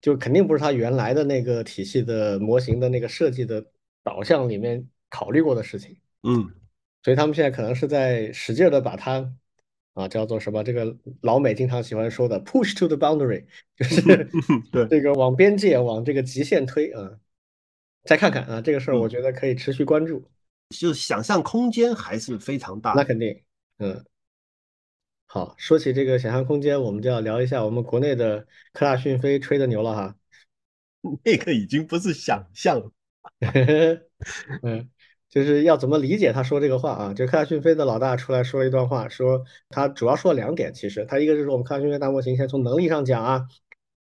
[0.00, 3.64] 就肯定不是他原来的那个体系的模型的那个设计的
[4.02, 5.96] 导向里面考虑过的事情。
[6.22, 6.48] 嗯，
[7.02, 9.32] 所以他们现在可能是在使劲的把它
[9.94, 10.62] 啊叫做什么？
[10.62, 13.44] 这个老美经常喜欢说的 “push to the boundary”，
[13.76, 14.02] 就 是
[14.70, 17.18] 对这个往边界、往这个极限推啊。
[18.04, 20.22] 再看看啊，这个事儿我觉得可以持续关注，
[20.68, 22.92] 就想象空间还是非常大。
[22.92, 23.40] 那肯定，
[23.78, 24.04] 嗯。
[25.34, 30.16] 好，说起这个想象空间，我们就要聊一下我们国内的科大讯飞吹的牛了哈。
[31.24, 32.92] 那个已经不是想象了，
[34.62, 34.88] 嗯，
[35.28, 37.14] 就是要怎么理解他说这个话啊？
[37.14, 43.48] 就科大讯飞的老大出来说了一段话，说他主要说了两点，其实他一个是说我们科大讯飞大模型，先从能力上讲啊，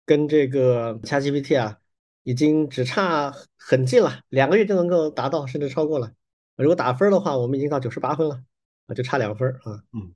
[0.06, 1.80] 跟这个 ChatGPT 啊，
[2.22, 6.12] 已经只差很近了，两个月就能够达到，甚至超过了。
[6.58, 8.43] 如果打分的话，我们已经到九十八分了，
[8.86, 9.82] 啊，就差两分啊。
[9.93, 10.13] 嗯，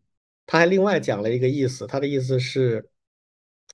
[0.47, 2.89] 他还另外讲了一个意思，他的意思是，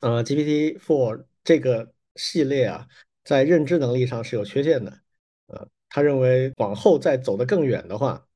[0.01, 2.88] 呃，GPT Four 这个系列啊，
[3.23, 4.99] 在认知能力上是有缺陷的。
[5.47, 8.27] 呃，他认为往后再走得更远的话，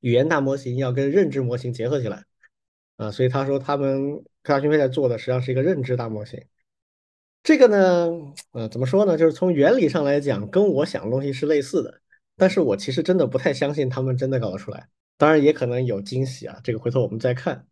[0.00, 2.24] 语言大模型要跟认知模型结合起来。
[2.96, 6.44] 啊，所以他说他们科大讯飞在做的实际上是一个认知大模型。
[7.42, 8.10] 这个呢，
[8.52, 9.16] 呃，怎么说呢？
[9.16, 12.00] 就是从原理上来讲，跟我想的东西是类似的。
[12.36, 14.88] 但是我其实真的不太相信他们真的搞得出来，
[15.20, 17.66] 当然也可能有惊喜啊，这个回头我们再看。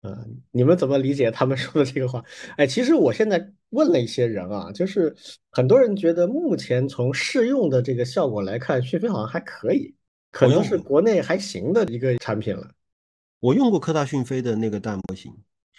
[0.00, 2.24] 嗯，你们怎么理解他们 说的这个话？
[2.56, 5.14] 哎，其实我现在问了一些人啊，就是
[5.50, 9.94] 很多人觉得目前从试用的这个效果来看，讯飞好像还可以，
[10.30, 12.70] 可能是国内还行的一个产品了。
[13.40, 15.30] 我用过科大讯飞的那个大模型，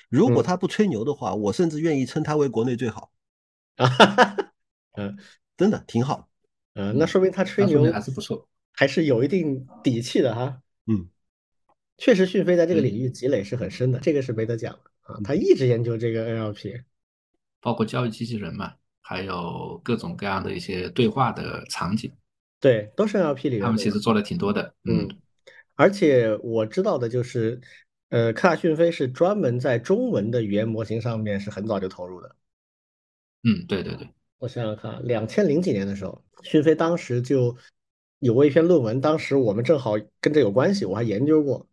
[0.09, 3.11] 如果他不吹牛的话，我甚至愿意称它为国内最好。
[3.77, 4.37] 啊哈哈，
[4.97, 5.17] 嗯，
[5.57, 6.29] 真的挺好。
[6.75, 10.61] 嗯，那说明他吹牛还是不错，还是有一定底气的哈。
[11.95, 15.19] 嗯，确实，讯飞在这个领域积累是很深的，这个是没得讲的啊。
[15.23, 16.83] 他一直研究这个 NLP，
[17.61, 22.11] 包括教育机器人嘛，还有各种各样的一些对话的场景。
[22.59, 23.61] 对，都是 NLP 里面。
[23.61, 24.73] 他们其实做的挺多的。
[24.83, 25.07] 嗯，
[25.75, 27.59] 而且我知道的就是，
[28.09, 32.35] 呃，科大讯飞是专门在中文的语言模型上面是很早就投入的。
[33.43, 34.09] 嗯，对对对。
[34.39, 37.55] 我想想看，两千零几年的时候，讯飞当时就
[38.19, 41.67] 有过一篇论文，当时我们正好跟这有关系，我还研究过，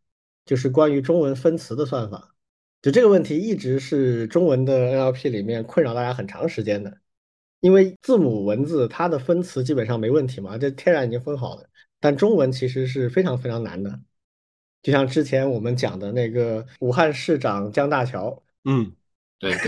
[0.44, 2.34] 就是关于中文分词的算法。
[2.80, 6.98] 就这个问题一直是中文的 NLP 里面困扰大家很长时间的，
[7.60, 11.68] 因为字母文字它的分词基本上没问题嘛，这天然已经分好了，
[12.00, 14.00] 但中文其实是非常非常难的。
[14.82, 18.92] 就像之前我们讲的那个武汉市长江大桥，嗯，
[19.38, 19.52] 对。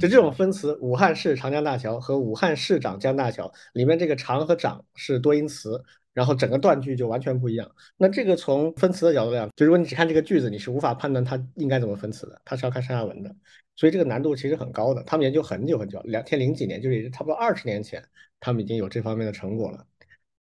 [0.00, 5.82] 就这种分词，武汉市长江大桥和武汉市长江大桥里面这个长和长是多音词，
[6.20, 7.66] 然后整个断句就完全不一样。
[7.96, 13.34] 那这个从分词的角度来讲，就如果你只看这个句子，你是无法判断它应该怎么分词的，它是要看上下文的。
[13.74, 15.02] 所以这个难度其实很高的。
[15.04, 18.06] 他们研究很久很久，两千零几年，就是差不多二十年前，
[18.38, 19.86] 他们已经有这方面的成果了。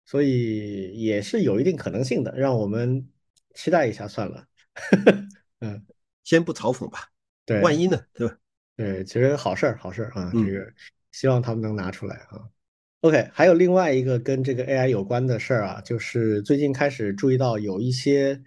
[0.05, 3.05] 所以也是有一定可能性的，让我们
[3.55, 4.47] 期待一下算了。
[5.59, 5.85] 嗯，
[6.23, 7.09] 先不嘲讽吧，
[7.45, 8.37] 对，万一呢，对吧？
[8.77, 10.71] 对，其实好事儿，好事儿啊，这个
[11.11, 12.47] 希望他们能拿出来啊。
[13.01, 18.41] OK，还有另外一个跟这个 AI 有关的事儿啊，就是最近开始注意到有一些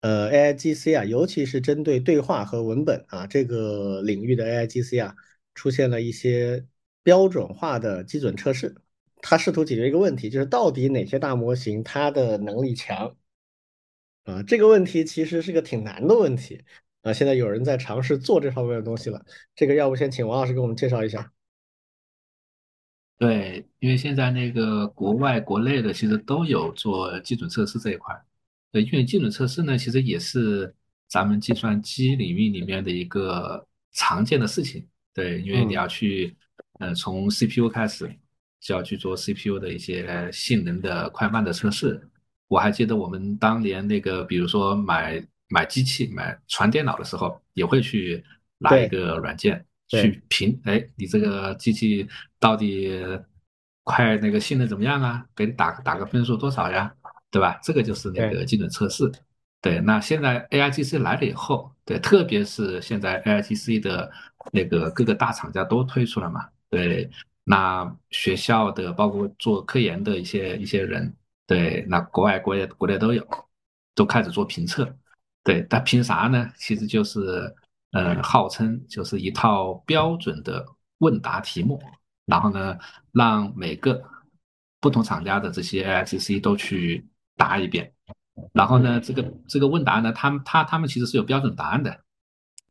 [0.00, 5.16] 呃 AIGC 啊，尤其是针对对话和文本啊这个领域的 AIGC 啊，
[5.54, 6.64] 出现了一些
[7.02, 8.76] 标准化的基准测试。
[9.22, 13.16] 它试图解决一个问题，就是到底哪些大模型它的能力强
[14.22, 14.42] 啊？
[14.44, 16.62] 这个问题其实是个挺难的问题。
[17.02, 19.24] 啊，现在有人在尝试做这方面的东西了。
[19.56, 21.32] 这个要不先请王老师给我们介绍一下？
[23.18, 28.14] 对，因为现在那个国外、国内的其实都有做基准测试这一块。
[28.72, 30.74] 对，因为基准测试呢，其实也是
[31.08, 34.86] 咱们计算机领域里面的一个常见的事情。
[35.14, 36.36] 对，因为你要去，
[36.78, 38.10] 呃，从 CPU 开始
[38.60, 42.00] 就要去做 CPU 的一些性能的快慢的测试。
[42.48, 45.26] 我还记得我们当年那个，比如说买。
[45.48, 48.20] 买机器、买传电脑的时候，也会去
[48.58, 52.04] 拿一个软件去评，哎，你这个机器
[52.46, 52.96] 到底
[53.82, 55.26] 快那个性能怎么样啊？
[55.34, 56.94] 给你打打个分数多少呀？
[57.28, 57.58] 对吧？
[57.60, 59.10] 这个就是那个基准测试。
[59.60, 64.08] 对，那现在 AIGC 来了以后，对，特别是现在 AIGC 的
[64.52, 67.10] 那个各个大厂家都推出了嘛，对，
[67.42, 71.12] 那学校的包括做科研的一些一些人，
[71.48, 73.26] 对，那国外国内国内都有，
[73.96, 74.88] 都开始做评测。
[75.42, 76.48] 对，它凭啥呢？
[76.56, 77.52] 其实就是，
[77.90, 80.64] 呃，号称就是一套标准的
[80.98, 81.82] 问答题目，
[82.26, 82.76] 然后呢，
[83.12, 84.02] 让每个
[84.80, 87.92] 不同厂家的这些 AIGC 都去答一遍，
[88.52, 91.98] 然后呢，这个这个问答呢，他们他他们其实是有标准答案的，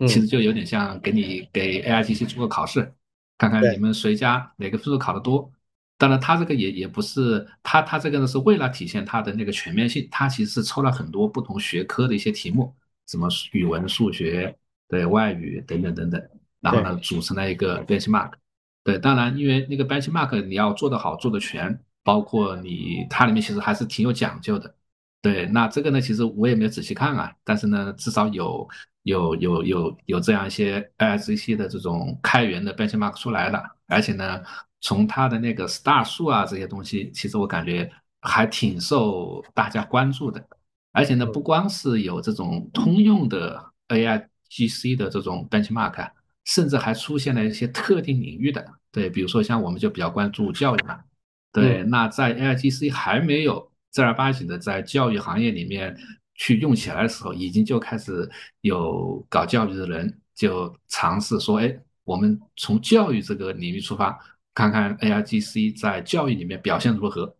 [0.07, 2.93] 其实就有点像给你给 AIGC 做个考试，
[3.37, 5.51] 看看你们谁家哪个分数考得多。
[5.97, 12.75] 当然，他这个也也不是他他这个呢，是为了体现他的那个全面性，他其实是抽了很多不同学科的一些题目，
[13.07, 14.53] 什么语文、数学、
[14.89, 16.21] 对外语等等等等，
[16.59, 18.33] 然后呢，组成了一个 benchmark。
[18.85, 24.73] 对，当然，因为那个 benchmark 你要做得好、做得全，包括你它里面其实还是挺有讲究的。
[25.21, 28.65] 对，那这个呢，其实我也没有仔细看啊，但是呢，至少有
[29.03, 34.41] 有有有有这样一些 ISC 的这种开源的 benchmark 出来了，而且呢。
[34.81, 40.47] 从它的那个 star 数啊这些东西，其实我感觉还挺受大家关注的。
[40.91, 46.11] 而且呢，不光是有这种通用的 AI GC 的这种 benchmark，
[46.45, 50.99] 甚至还出现了一些特定领域的，对，比如说像我们就比较关注教育嘛，
[51.51, 55.97] 对，那在 AIGC 还没有正儿八经的在教育行业里面
[56.35, 58.29] 去用起来的时候，已经就开始
[58.61, 64.15] 有搞教育的人就尝试说，哎，我们从教育这个领域出发，
[64.53, 67.35] 看看 AIGC 在教育里面表现如何，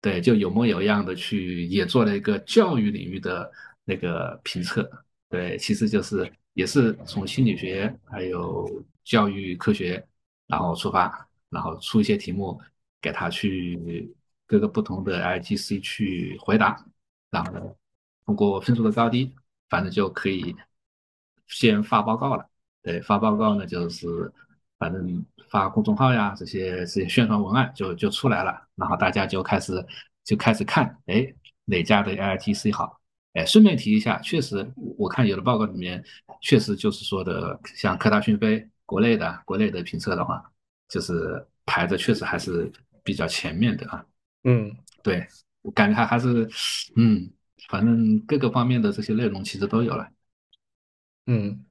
[0.00, 3.52] 对，就有模有样的去也做了一个教育领域的
[3.84, 4.90] 那个评测，
[5.28, 6.32] 对，其实就是。
[6.56, 8.66] 也是从心理学还有
[9.04, 10.02] 教育科学，
[10.46, 12.58] 然后出发，然后出一些题目
[12.98, 14.10] 给他去
[14.46, 16.82] 各个不同的 IGC 去回答，
[17.30, 17.76] 然后
[18.24, 19.34] 通过分数的高低，
[19.68, 20.56] 反正就可以
[21.46, 22.48] 先发报告了。
[22.80, 24.32] 对，发报告呢就是
[24.78, 29.86] 反正发公众号呀，这些这些宣传文案就就出来了，然后大家就开始
[30.24, 31.34] 就开始看，哎，
[31.66, 32.98] 哪家的 IGC 好。
[33.36, 36.02] 哎，顺便提一下，确实，我看有的报告里面
[36.40, 40.42] 确实就是说的，像科大讯飞国内的国内的评测的话，
[40.88, 42.72] 就是排的确实还是
[43.04, 44.02] 比较前面的啊。
[44.44, 45.26] 嗯，对，
[45.60, 46.48] 我感觉还还是，
[46.96, 47.30] 嗯，
[47.68, 50.08] 反正各个方面的这些内容其实都有了。
[51.26, 51.62] 嗯，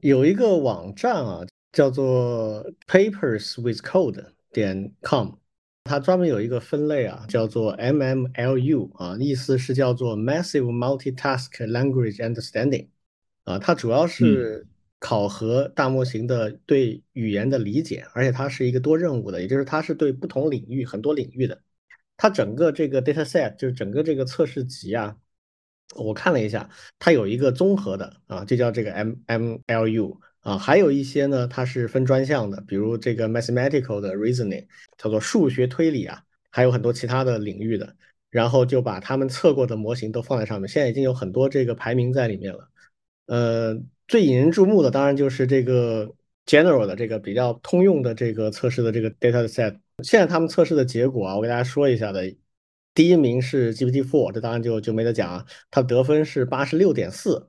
[0.00, 1.40] 有一个网站啊，
[1.72, 5.41] 叫做 paperswithcode 点 com。
[5.84, 12.88] 它专门有一个分类啊，叫做 MMLU 啊，意思是叫做 Massive Multitask Language Understanding
[13.44, 14.66] 啊，它主要是
[15.00, 21.60] 考核大模型的对语言的理解，而且它是一个多任务的，也就是它是对不同领域很多领域的。
[22.16, 25.16] 它整个这个 dataset 就是整个这个测试集啊，
[25.96, 30.18] 我看了一下，它有一个综合的啊，就叫这个 MMLU。
[30.42, 34.66] 啊，还有一些呢，它是分专项的，比如这个 mathematical 的 reasoning，
[35.02, 37.96] 叫做数学推理啊，还有很多其他的领域的，
[38.30, 42.68] 然后就把他们测过的模型都放在上面，现在已经有很多这个排名在里面了。
[43.26, 46.12] 呃，最引人注目的当然就是这个
[46.46, 49.78] general 的这个比较通用的这个测试的这个 data set。
[50.04, 52.34] 现在他们测试的结果啊，我给大家说一下的，
[52.94, 57.48] 第一名是 GPT-4，这当然就就没得讲啊，它得分是八十六点四。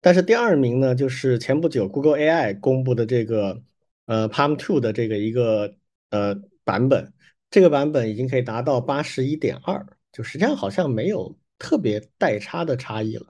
[0.00, 3.62] 但是第二名呢，就是前不久 Google AI 公布的这个
[4.04, 5.74] 呃 Palm Two 的这个一个
[6.10, 7.14] 呃版本，
[7.50, 13.28] 这个版本已经可以达到八十一点二，就实际上好像没有特别代差的差异了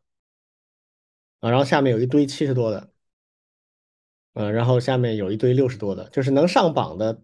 [1.40, 1.50] 啊。
[1.50, 2.90] 然后下面有一堆七十多的，
[4.32, 7.22] 嗯，然后下面有一堆六十多的，就是能上榜的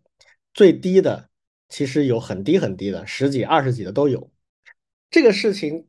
[0.52, 1.30] 最低的
[1.68, 4.30] 其实有很低很低的，十几、二十几的都有。
[5.10, 5.88] 这个事情。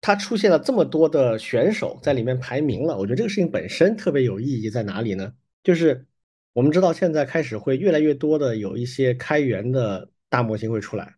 [0.00, 5.34] 它出现了这么多的选手在里面排名了，我觉得这个事情本身特别有意义在哪里呢？
[5.64, 6.06] 就是
[6.52, 11.16] 我们知道现在开始会越来越多的有一些开源的大模型会出来，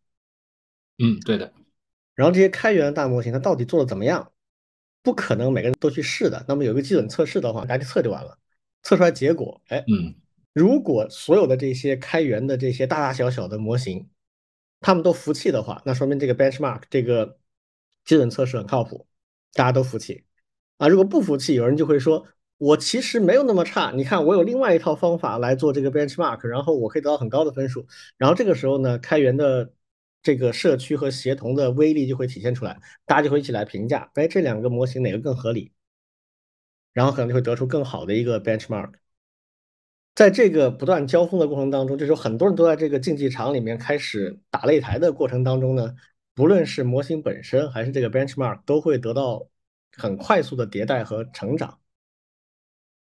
[0.99, 1.53] 嗯，对的。
[2.14, 4.33] 然后这些开源的大模型它到底做的怎么样？
[5.03, 6.45] 不可能每个人都去试的。
[6.47, 8.38] 那么有个基准测试的话，大家测就完了，
[8.83, 10.14] 测出来结果，哎，嗯，
[10.53, 14.09] 如果所有的这些开源的这些大大小小的模型，
[14.81, 17.38] 他们都服气的话，那说明这个 benchmark 这个。
[18.03, 19.07] 基准测试很靠谱，
[19.53, 20.25] 大家都服气
[20.79, 20.88] 啊！
[20.88, 22.27] 如果不服气，有人就会说，
[22.61, 23.90] 我其实没有那么差。
[23.90, 27.87] 你看，我有另外一套方法来做这个 benchmark，然后我可以得到很高的分数。
[28.18, 29.73] 然后这个时候呢，开源的
[30.23, 35.73] 这个社区和协同的威力就会体现出来，大家就会一起来评价，哎，这两个模型哪个更合理？
[36.92, 38.92] 然后可能就会得出更好的一个 benchmark。
[40.14, 45.94] 在这个不断交锋的过程当中，就是很多人都在这个竞技场里面开始打擂台的过程当中呢。
[46.35, 49.49] 不论是模型本身还是这个 benchmark，都会得到
[49.96, 51.79] 很快速的迭代和成长。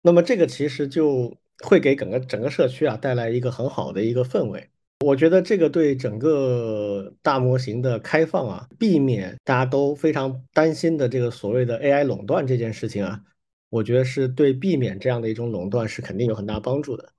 [0.06, 4.68] 那么这个其实就会给整个整个社区啊带来一个很好的一个氛围。
[5.00, 13.18] 我觉得这个对整个大模型的开放啊，避免大家都非常担心的这个所谓的 AI 垄断这件事情啊，
[13.70, 17.10] 我觉得是对避免这样的一种垄断是肯定有很大帮助的。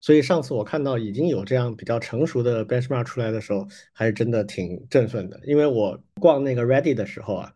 [0.00, 5.40] 所以上次我看到已经有这样比较成熟的 benchmark 出来的时候，还是真的挺振奋的。
[5.44, 7.52] 因为我逛那个 Reddit 的时候啊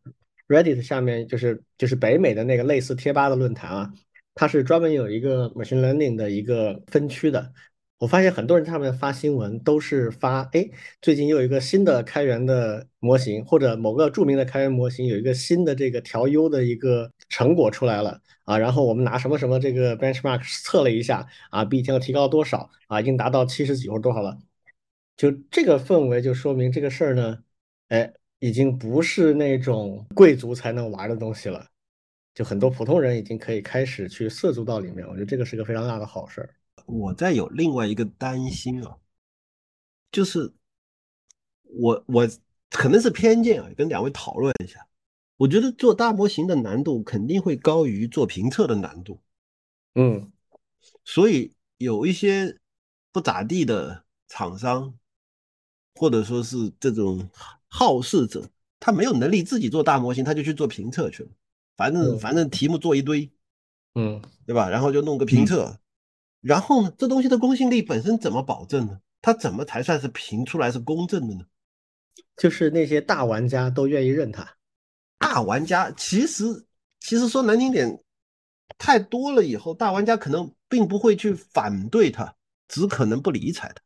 [0.49, 3.93] ，Reddit 下面就是就是北美的那个类似贴吧的论坛啊，
[4.35, 7.53] 它是专门有一个 machine learning 的一个分区的。
[7.99, 10.69] 我发现很多人他们发新闻都是发，哎，
[11.01, 18.21] 最近又有一个新的开源的模型，或者某个著名的开源模型有一个新的这个调优的一个成果出来了。
[18.45, 22.69] 啊，然后我们拿什么什么这个 benchmark 测了一下，啊，比以前要提高多少？
[22.89, 24.39] 啊，已经达到七十几或多少了？
[25.17, 27.39] 就这个氛围，就说明这个事儿呢，
[27.89, 31.69] 哎，已经不是那种贵族才能玩的东西了，
[32.35, 35.07] 就很多普通人已经可以开始去涉足到里面。
[35.07, 36.55] 我觉得这个是个非常大的好事儿。
[36.87, 38.97] 我再有另外一个担心啊，
[40.11, 40.53] 就是
[41.63, 42.29] 我我
[42.71, 44.87] 可能是偏见啊，跟两位讨论一下。
[45.37, 49.21] 我觉得做大模型的难度肯定会高于做评测的难度，
[49.97, 50.31] 嗯，
[51.05, 52.59] 所以有一些
[53.11, 54.97] 不咋地的厂商，
[55.97, 57.29] 或者说是这种
[57.67, 61.31] 好事者，他没有能力自己做大模型，他就去做评测去了。
[61.77, 63.31] 反正反正题目做一堆，
[63.95, 64.69] 嗯，对吧？
[64.69, 65.79] 然后就弄个评测，
[66.41, 69.01] 然后呢，这东西的公信力本身怎么保证呢？
[69.23, 71.41] 它怎么才算是评出来是公正的呢？
[72.37, 74.57] 就是那些大玩家都愿意认它。
[75.19, 76.45] 大玩家其实
[77.01, 78.03] 其实说难听点，
[78.77, 82.35] 太多了以后，大玩家可能并不会去反对它，
[82.69, 83.83] 只可能不理睬它。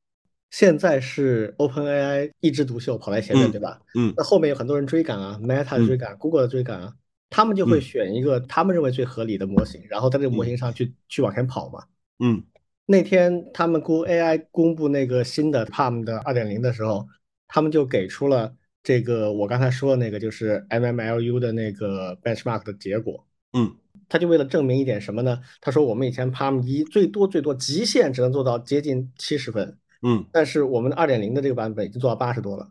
[0.50, 3.80] 现在是 OpenAI 一枝独秀跑在前面，对吧？
[3.94, 6.94] 嗯，那后面有很多人追赶啊，Meta 的追赶，Google 的追赶啊，
[7.30, 11.84] 他们就会选一个他们认为最合理的模型，然后在这个模型上去去往前跑嘛。
[12.18, 12.42] 嗯，
[12.86, 17.06] 那天他们估 AI 公布那个新的 Palm 的二点零的时候，
[17.46, 23.26] 他们就给出了这个我刚才说的那个就是 MMLU 的那个 benchmark 的结果。
[23.52, 23.74] 嗯，
[24.08, 25.40] 他就为了证明一点什么呢？
[25.60, 29.78] 他说我们以前 Palm 一最多最多极限只能做到接近七十分。
[30.02, 32.70] 嗯，但是我们的二点零的这个版本已经做到八十多了。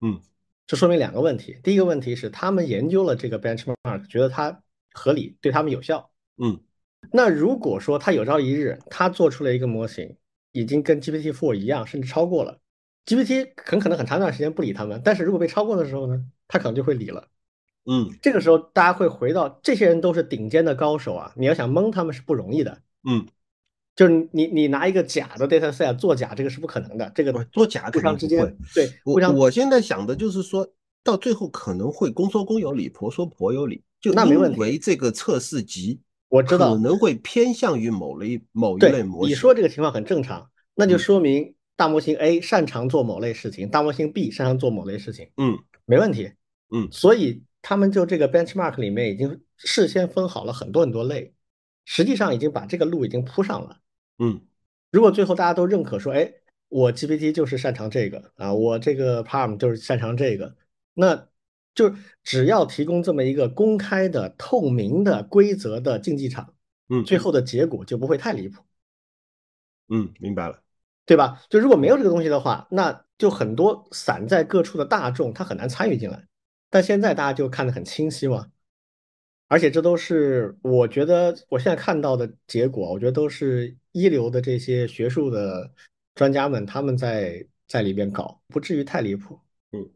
[0.00, 0.20] 嗯，
[0.66, 1.56] 这说明两个问题。
[1.62, 4.62] 第一个问题是他们研究了这个 benchmark，觉得它
[4.92, 6.10] 合理，对他们有效。
[6.38, 6.60] 嗯，
[7.12, 10.16] 那如果说他有朝一日他做出了一个模型，
[10.52, 12.58] 已经跟 GPT four 一样，甚至超过了
[13.04, 15.00] GPT，很可能很长一段时间不理他们。
[15.04, 17.28] 但是如果被超过的时候呢，他可能就会理了。
[17.84, 22.82] 嗯，这个时候大家会回到这些人都是顶尖的高手啊，你要想蒙他们是不容易的。
[23.08, 23.26] 嗯。
[23.96, 27.10] 就是你你拿一个假的 data set 做假，这个是不可能的。
[27.14, 30.68] 这个做假互相之间对，我我现在想的就是说
[31.02, 33.82] 到最后可能会公说公有理，婆说婆有理。
[33.98, 34.60] 就那没问题。
[34.60, 39.30] 为这个测试集，我知道可能会偏向于某类某一类模型。
[39.30, 45.30] 你说这个情况很正常，那就说明大模型 A 擅长做某类事情，大模型 B 擅长做某类事情。
[45.38, 46.30] 嗯，没问题。
[46.70, 51.32] 嗯，所以他们就这个 benchmark 里面已经事先分好了很多很多类，
[51.86, 53.78] 实际上已经把这个路已经铺上了。
[54.18, 54.40] 嗯。
[54.92, 56.32] 如果最后大家都认可说，哎，
[56.68, 60.56] 我 GPT 就是擅长这个啊，我这个 Palm 就是擅长这个，
[60.94, 61.28] 那
[61.74, 66.54] 就只要提供这么一个公开的、透明的规则的竞技场，
[66.88, 68.62] 嗯，最后的结果就不会太离谱。
[69.88, 70.62] 嗯，明白了，
[71.04, 71.42] 对吧？
[71.50, 76.26] 就如果没有这个东西的话，那就很多散在各处的大众他很难参与进来。
[76.70, 78.50] 但现在大家就看得很清晰嘛。
[79.48, 85.72] 而且这都是我觉得我现在看到的结果，我觉得都是一流的这些学术的
[86.14, 89.38] 专家们他们在在里边搞，不至于太离谱。
[89.72, 89.90] 嗯，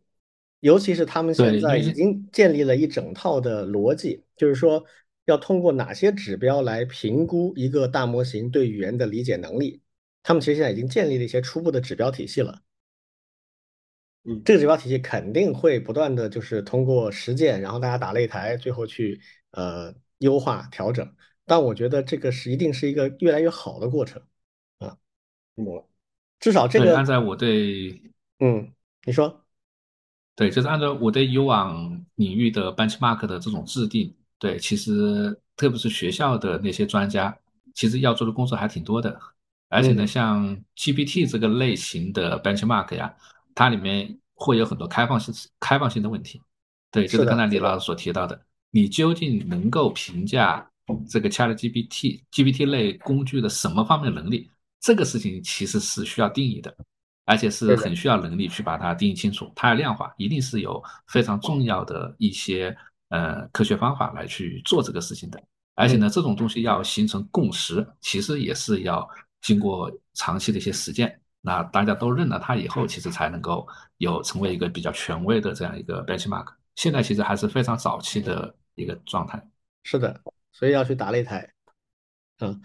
[0.61, 4.85] 尤其是他们现在已经建立了一整套的逻辑，就是说
[5.27, 9.83] 要通过哪些指标来评估一个大模型对语言的理解能力，
[10.23, 12.63] 他们其实现在已经建立了一些初步的指标体系了。
[14.25, 19.21] 嗯，这个指标体系肯定会不断的就是通过实践，然后大家打擂台，最后去。
[19.53, 21.13] 呃，优化调整，
[21.51, 24.23] 但我觉得这个是一定是一个越来越好的过程
[24.79, 24.97] 啊。
[25.57, 25.85] 我
[26.39, 28.01] 至少这个按照我对，
[28.39, 28.73] 嗯，
[29.05, 29.45] 你说，
[30.37, 37.37] 对，就是按照我对以往领域的 benchmark 的这种制定，对，其实特别是学校的那些专家，
[37.75, 39.21] 其实要做的工作还挺多的。
[39.69, 43.13] 而且呢，像 GPT 这个类型的 benchmark 呀，
[43.57, 46.41] 它里面会有很多开放性、开放性的问题。
[46.93, 48.41] 对，就是刚才李老师所提到的。
[48.71, 50.70] 你究竟能够评价
[51.09, 54.51] 这个 ChatGPT、GPT 类工具的什么方面能力？
[54.81, 56.75] 这个事情其实是需要定义的，
[57.25, 59.53] 而且是很需要能力去把它定义清楚。
[59.55, 62.77] 它要量化，一定是有非常重要的一些
[63.09, 65.43] 呃科学方法来去做这个事情的。
[65.75, 69.09] 而且呢，这种东西要形成共识，其实也是要
[69.43, 71.21] 经过长期的一些实践。
[71.41, 73.67] 那大家都认了它以后，其实才能够
[73.99, 76.47] 有成为一个比较权威的这样一个 benchmark。
[76.77, 78.55] 现在其实还是非常早期的。
[78.77, 79.43] 一个状态
[79.83, 80.19] 是的，
[80.53, 81.53] 所以要去打擂台。
[82.41, 82.61] 嗯，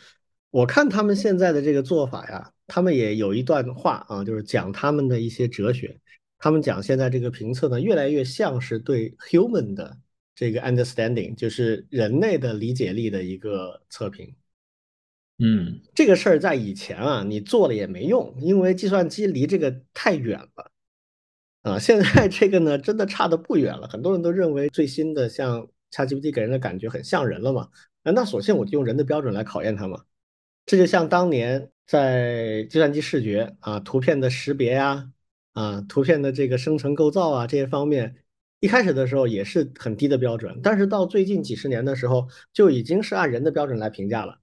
[0.51, 5.99] 我看他们现在的这个做法呀，他们也有一段话啊，就是讲他们的一些哲学。
[6.37, 9.97] 他们讲现在这个评测呢，越来越像是对 human 的
[10.33, 14.33] 这个 understanding，就是人类的理解力的一个测评。
[15.39, 20.71] 嗯，这个事儿在以前啊，你做了也没用，因为计算机离这个太远了。
[21.63, 23.87] 啊，现在这个呢，真的差的不远了。
[23.89, 25.67] 很多人都认为最新的像。
[25.95, 27.69] ChatGPT 给人的感觉很像人了嘛？
[28.03, 30.03] 那索性我就用人的标准来考验它嘛。
[30.65, 35.11] 这就像当年在计算机视觉啊、图片的识别呀、
[35.53, 38.15] 啊、图片的这个生成构造啊这些方面，
[38.59, 44.39] 一开始的时候也是很低的标准，但是到最近几十年的时候，就已经是按人的标准来评价了。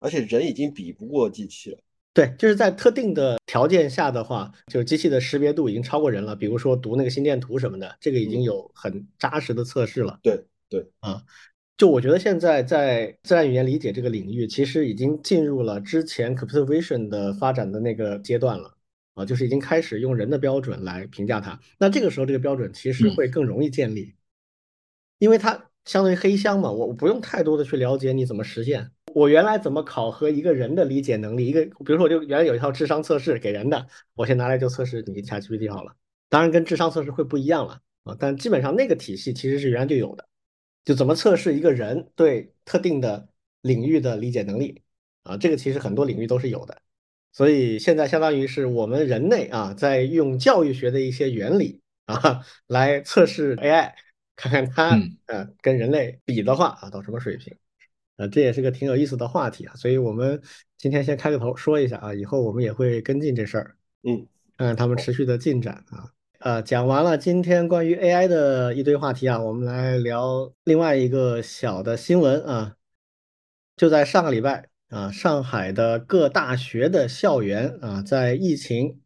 [0.00, 1.78] 而且人已经比不过机器了。
[2.12, 6.36] 对，就是在特定的条件下的话，就是机器的识别度已经超过人了。
[6.36, 10.18] 比如说读那个心电图什么的，这个已经有很扎实的测试了。
[10.22, 10.44] 对。
[10.80, 11.22] 对啊，
[11.76, 18.74] 就我觉得现在在自然语言理解这个领域，其实已经进入了之前 computer vision 的发展的那个阶段了
[19.14, 21.60] 啊，就是已经开始用人的标准来评价它。
[21.78, 24.14] 那这个时候，这个标准其实会更容易建立，
[25.18, 28.90] 因为它相当于黑箱嘛，我我不用太多的去了解你怎么实现。
[29.14, 31.46] 我原来怎么考核一个人的理解能力？
[31.46, 35.94] 一个比如说，我就原来有一套智商测试给人的，我先拿来就测试你 ChatGPT 好了。
[36.28, 40.26] 当然跟智商测试会不一样了啊，但基本上那个体系其实是原来就有的。
[40.84, 43.28] 就怎么测试一个人对特定的
[43.62, 44.82] 领域的理解能力
[45.22, 45.36] 啊？
[45.36, 46.82] 这个其实很多领域都是有的，
[47.32, 53.94] 所以现在相当于是我们人类啊，在用教育学的一些原理啊来测试 AI，
[54.36, 57.56] 看看它呃跟人类比的话啊到什么水平
[58.16, 58.28] 啊？
[58.28, 59.74] 这也是个挺有意思的话题啊。
[59.74, 60.42] 所以我们
[60.78, 64.26] 今天先开个头说一下啊，以后我们也会跟进这事儿，嗯，
[64.56, 66.13] 看看他们持续的进展啊。
[66.44, 72.76] 呃，讲完了今天关于 AI 的一堆话题啊，我们来聊另外一个小的新闻啊。
[73.76, 79.00] 就在上个礼拜啊，上海的各大学的校园啊，在疫情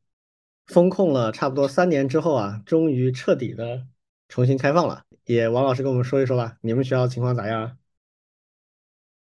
[0.66, 3.86] 封控了差不多三年之后啊，终于彻底的
[4.28, 5.05] 重新开放了。
[5.24, 7.78] 也王老师跟我们说一说吧，你们学校情况咋样？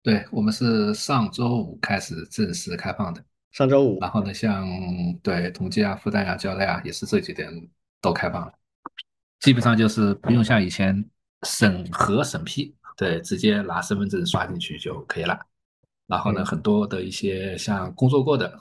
[0.02, 4.00] 对我们是上周五开始正式开放的，上周五。
[4.00, 4.66] 然后呢，像
[5.22, 7.46] 对同济啊、复旦啊、交大啊，也是这几天。
[8.06, 8.52] 都开放了，
[9.40, 11.04] 基本上就是不用像以前
[11.42, 15.38] 审核审批，对，直接拿身份证刷进去就可以了。
[16.06, 18.56] 然后呢，很多的一些像工作过的，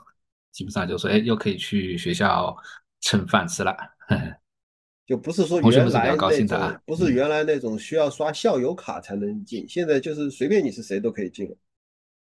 [0.51, 2.57] 基本上就说，哎，又可以去学校
[3.01, 3.77] 蹭饭吃了。
[5.05, 11.55] 就不是说原来那种，不是原来那种需要刷校友卡才能进，现在就是随便你是谁都可以进。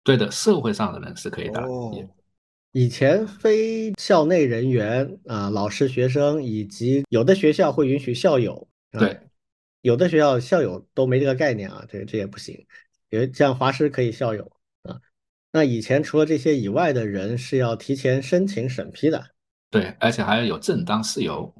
[0.02, 1.62] 对的，社会上的人是可以的。
[2.76, 9.20] 以前非校内人员啊，老师、学生以及有的学校会允许校友，对，
[9.82, 12.66] 有的学校校友都没这个概念啊，这这也不行。
[13.10, 14.50] 因为像华师可以校友
[14.82, 15.00] 啊，
[15.52, 19.24] 那以前除了这些以外的人是要提前申请审批的，
[19.70, 21.54] 对，而且还要有正当事由。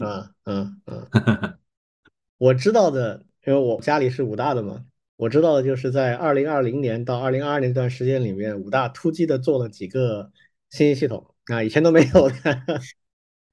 [0.00, 1.08] 嗯嗯嗯，
[2.36, 4.84] 我知道的，因为我家里是武大的嘛。
[5.16, 10.30] 我知道的就是在二零二零年到二零二二年这段时间里面，武大突击的做了几个
[10.72, 12.36] 信息系统啊，以前都没有的，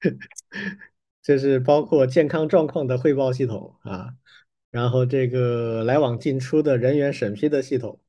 [1.22, 4.14] 就是包括健康状况的汇报系统啊，
[4.70, 8.00] 然后这个来往进出的人员审批的系统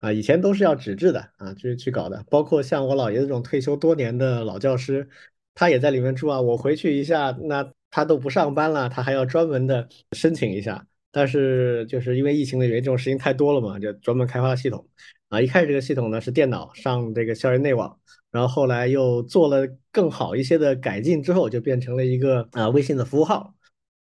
[0.00, 5.08] 啊，以前都是要纸质的啊，就是去搞的，包括像我老爷子这种退休多年的老教师，
[5.54, 10.86] 他也在里面住啊，我回去一下，那他都不上班了，他还要专门的申请一下。
[11.10, 14.86] 但是就是因为疫情的原因，这种事情太多了嘛，就专门开发系统
[15.32, 15.40] 啊。
[15.40, 17.98] 一开始这个系统呢是电脑上这个校园内网，
[18.30, 23.54] 然后后来又做了更好一些的改进之后，就变成了一个啊微信的服务号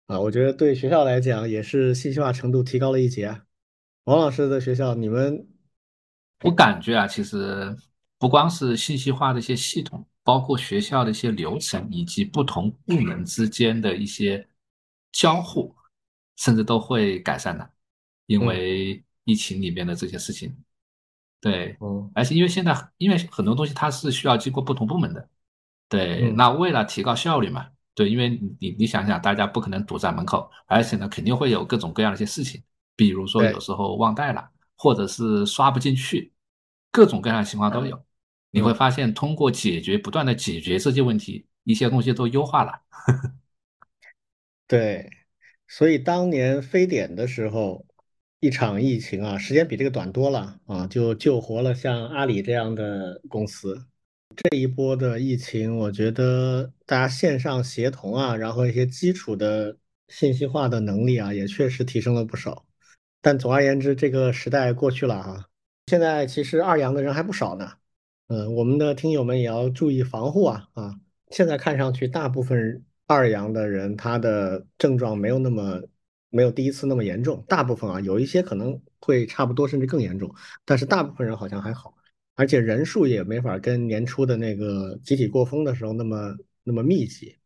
[0.06, 0.18] 啊。
[0.18, 3.40] 我觉得对学校来讲也是信息化程度提高了一截。
[4.04, 5.46] 王老师的学校，你们
[6.42, 7.76] 我感觉啊，其实
[8.18, 14.46] 不光是信息化的一些系统，包括学校的一些流程以及不同部门之间的一些
[15.12, 15.72] 交互。
[16.36, 17.70] 甚至都会改善的，
[18.26, 20.52] 因为疫情里面的这些事情，
[21.44, 25.28] 对，嗯，而且因为现在因为很多东西它是需要经过不同部门的，
[25.90, 32.62] 对，那为了提高效率嘛，对，因为你你你想想，大家不可能堵在门口，而且呢，肯定会有各种各样的一些事情，
[32.96, 36.32] 比如说有时候忘带了，或者是刷不进去，
[36.90, 38.02] 各种各样的情况都有。
[38.50, 42.72] 你会发现，通过解决不断的解决这些问题，一些东西都优化了。
[44.66, 45.10] 对。
[45.66, 47.84] 所以当年非典的时候，
[48.44, 53.86] 一场疫情啊，时间比这个短多了啊，就救活了像阿里这样的公司。
[54.36, 59.74] 这一波的疫情，我觉得大家线上协同啊，然后一些基础的
[60.08, 62.66] 信息化的能力啊，也确实提升了不少。
[63.22, 65.48] 但总而言之，这个时代过去了哈，
[65.86, 67.72] 现在其实二阳的人还不少呢。
[68.28, 70.94] 嗯，我们的听友们也要注意防护啊啊！
[71.30, 72.84] 现在看上去大部分。
[73.06, 75.78] 二阳的人，他的症状没有那么
[76.34, 81.94] 没有第一次那么严重，大部分啊有一些可能会差不多，甚至更严重，但是大部分人好像还好，
[82.34, 87.38] 而且人数也没法跟年初的那个集体过峰的时候那么那么密集，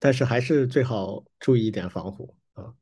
[0.00, 2.74] 但是还是最好注意一点防护啊。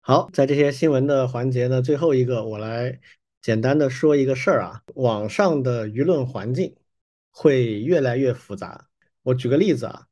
[0.00, 3.00] 好，在这些新闻的环节呢，最后一个我来
[3.40, 6.74] 简单的说一个事儿啊，网上的舆论环境
[7.30, 8.88] 会越来越复杂，
[9.22, 10.06] 我举个例子啊。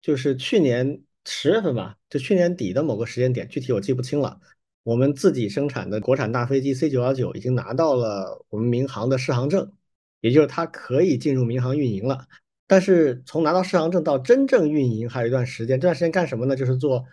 [0.00, 4.40] 就是去年十月份吧，就去年底的某个时间点，具体我记不清了。
[4.82, 9.72] 我们自己生产的国产大飞机 C 九幺九已经拿到了我们民航的适航证，
[10.20, 12.26] 也就是它可以进入民航运营了。
[12.66, 16.56] 但是从拿到适航证到真正运营还有一段时间，这段时间干什么呢？
[16.56, 17.04] 就是做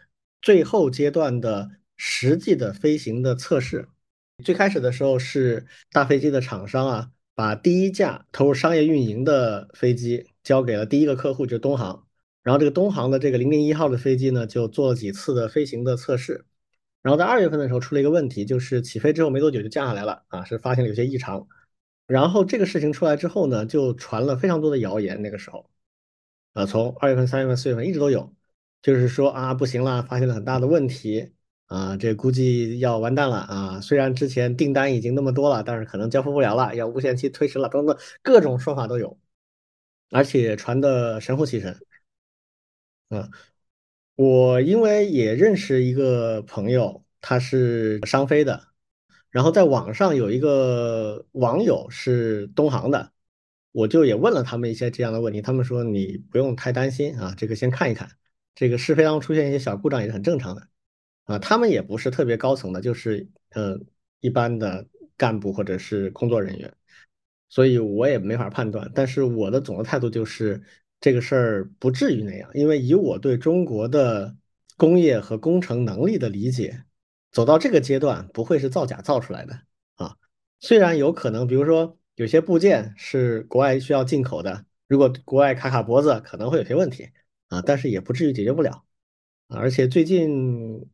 [0.42, 3.88] 最后阶段的实际的飞行的测试
[4.44, 12.08] 最开始的时候是大飞机的厂商啊，把第一架投入商业运营的飞机交给了第一个客户，就是东航。
[12.50, 16.46] 然后这个东航的这个零零一号的飞机呢，就做了几次的飞行的测试。
[17.04, 21.48] 然后在二月份的时候出了一个问题，就是起飞之后没多久就降下来了啊，是发现了有些异常。
[22.08, 25.22] 然后这个事情出来之后呢，就传了非常多的谣言。
[25.22, 25.70] 那个时候，
[26.54, 28.34] 啊，从二月份、三月份、四月份一直都有，
[28.82, 31.32] 就是说啊，不行了，发现了很大的问题
[31.68, 33.80] 啊，这估计要完蛋了啊。
[33.80, 39.20] 虽然之前订单已经那么多了，但是可能交付不了了，要无限期推迟了，等等各种说法都有，
[40.10, 41.80] 而且传的神乎其神。
[43.10, 43.30] 嗯，
[44.16, 48.68] 我因为也认识一个朋友，他是商飞的，
[49.32, 53.12] 然后在网上有一个网友是东航的，
[53.72, 58.08] 我就也问了他们一些这样的问题，他们说你不用太担心啊，这个先看一看，
[58.54, 60.68] 这个试飞当中出现一些小故障也是很正常的，
[61.24, 63.80] 啊，他们也不是特别高层的，就是呃
[64.20, 64.86] 一般的
[65.18, 66.72] 干部或者是工作人员，
[67.50, 70.62] 所以我也没法判断，但是我的总的态度就是。
[71.02, 74.36] 这个事儿不至于那样，因为以我对中国的
[74.76, 76.84] 工业和工程能力的理解，
[77.32, 79.62] 走到这个阶段不会是造假造出来的
[79.96, 80.18] 啊。
[80.60, 87.10] 虽然有可能，比如说有些部件是国外需要进口的，如果国外卡卡脖子，可能会有些问题
[87.48, 88.84] 啊，但是也不至于解决不了。
[89.48, 90.86] 而且最近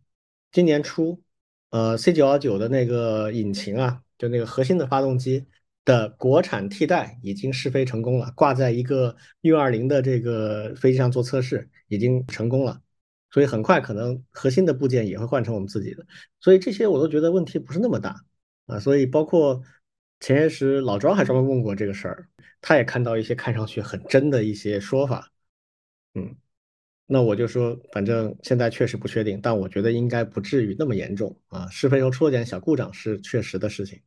[0.51, 1.21] 今年初，
[1.71, 5.45] 呃，C 九幺九的那个引擎啊，就那个核心的发动机。
[5.85, 12.81] 的国产替代已经试飞成功了，挂在一个运二零的这个飞机上做测试，已经成功了，
[13.29, 16.05] 所以很快可能核心的部件也会换成我们自己的，
[16.39, 18.25] 所以这些我都觉得问题不是那么大
[18.65, 18.79] 啊。
[18.79, 19.61] 所以包括
[20.19, 22.27] 前些时老庄还专门问过这个事儿，
[22.61, 25.31] 他也看到一些看上去很真的一些说法，
[26.15, 26.35] 嗯，
[27.05, 31.69] 那我就说，反正现在确实不确定，但我觉得应该不至于那么严重啊。
[31.69, 34.01] 试飞时候出了点小故障是确实的事情。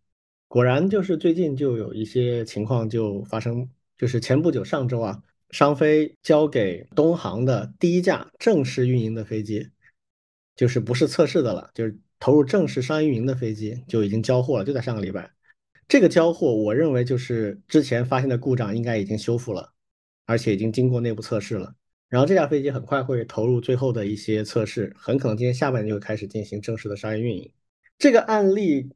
[0.48, 3.68] 果然，就是最近就有一些情况就发生，
[3.98, 9.68] 就是前不久上周啊，商飞交给东航的第一架正式运营的飞机，
[10.56, 15.30] 就是不是测试的了，就是投入正式商业运营的飞机就已经交货了，就在上个礼拜。
[15.86, 19.74] 这个交货，我认为就是之前发现的故障应该已经修复了，
[20.24, 21.74] 而且已经经过内部测试了。
[22.08, 27.52] 然后这架飞机很快会投入最后的一些测试，很可能今年下半年就开始进行正式的商业运营。
[27.98, 28.88] 这个案例。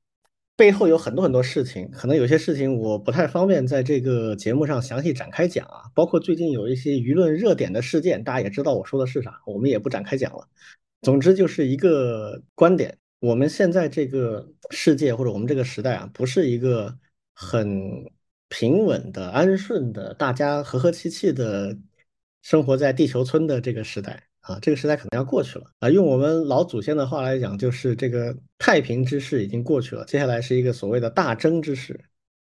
[0.56, 5.90] 背后有很多很多事情，可能有些事情我不太方便在这个节目上详细展开讲啊。
[5.94, 10.46] 包括最近有一些舆论热点的事件，大家也知道我说的是啥，我们也不展开讲了。
[11.00, 16.96] 总之就是一个观点：我们现在这个世界或者我们这个时代啊，不是一个
[17.34, 18.04] 很
[18.48, 21.76] 平稳的、安顺的，大家和和气气的
[22.42, 24.28] 生活在地球村的这个时代。
[24.42, 25.88] 啊，这个时代可能要过去了啊！
[25.88, 31.98] 用我们老祖先的话来讲，就是这个太平之势已经过去了，接下来是一个所谓的大争之势，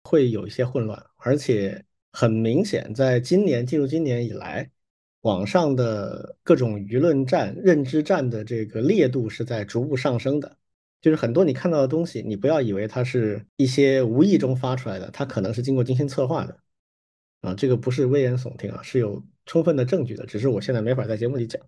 [0.03, 4.69] 会有一些混乱，而且很明显，在今年进入今年以来，
[5.21, 10.57] 网上的各种舆论战、认知战的这个烈度是在逐步上升的。
[11.01, 16.57] 就是很多你看到的东西，你不要以为它是一些无意中发出来的，它可能是经过精心策划的。
[17.41, 21.61] 啊，这个不是危言耸听啊，是有充分的证据的，只是我现在没法在节目里讲。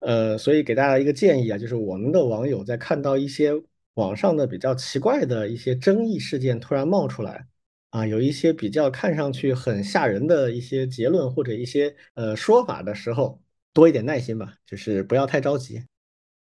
[0.00, 3.52] 呃，所以给大家一个建议啊，就是我们的网友在看到一些
[3.94, 7.46] 网上的比较奇怪的一些争议事件突然冒出来，
[7.90, 13.42] 啊，有一些比较看上去很吓人的一些结论或者一些呃说法的时候，
[13.72, 15.82] 多一点耐心吧，就是不要太着急，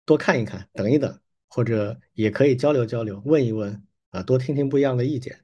[0.05, 5.39] 多看一看，等一等，或者也可以交流交流，问一问啊，多听听不一样的意见。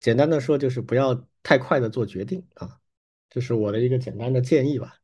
[0.00, 2.77] 简单的说，就是不要太快的做决定啊，
[3.30, 4.96] 这是我的一个简单的建议吧。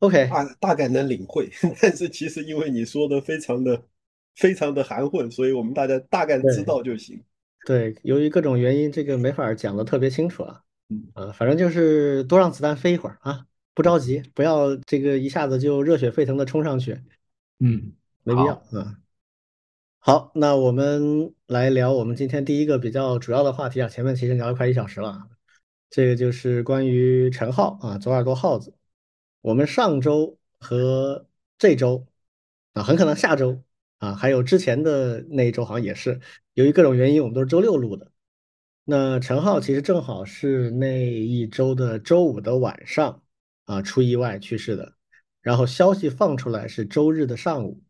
[0.00, 1.50] OK，大大概能领会，
[1.80, 3.82] 但是其实因为你说的非常的
[4.34, 7.22] 非常的含混，所以我们大家大概知道就行。
[7.64, 10.62] 对，由于各种原因，这个没法讲的特别清楚啊。
[10.88, 17.00] 嗯，啊，反正就是多让子弹飞一会儿啊，不着急，不要这个一下子就热血沸腾的冲上去。
[17.58, 18.98] 嗯，没必要啊。
[19.98, 23.88] 好，那我们来聊我们今天第一个比较主要的话题啊。
[23.88, 25.26] 前面其实聊了快一小时了，
[25.90, 28.74] 这个就是关于陈浩啊，左耳朵耗子。
[29.40, 31.26] 我们上周和
[31.58, 32.06] 这周
[32.72, 33.62] 啊，很可能下周
[33.98, 36.20] 啊，还有之前的那一周，好像也是
[36.54, 38.12] 由于各种原因，我们都是周六录的。
[38.84, 43.22] 那陈浩其实正好是那一周的周五的晚上
[43.64, 44.94] 啊，出意外去世的，
[45.42, 47.82] 然后消息放出来是周日的上午。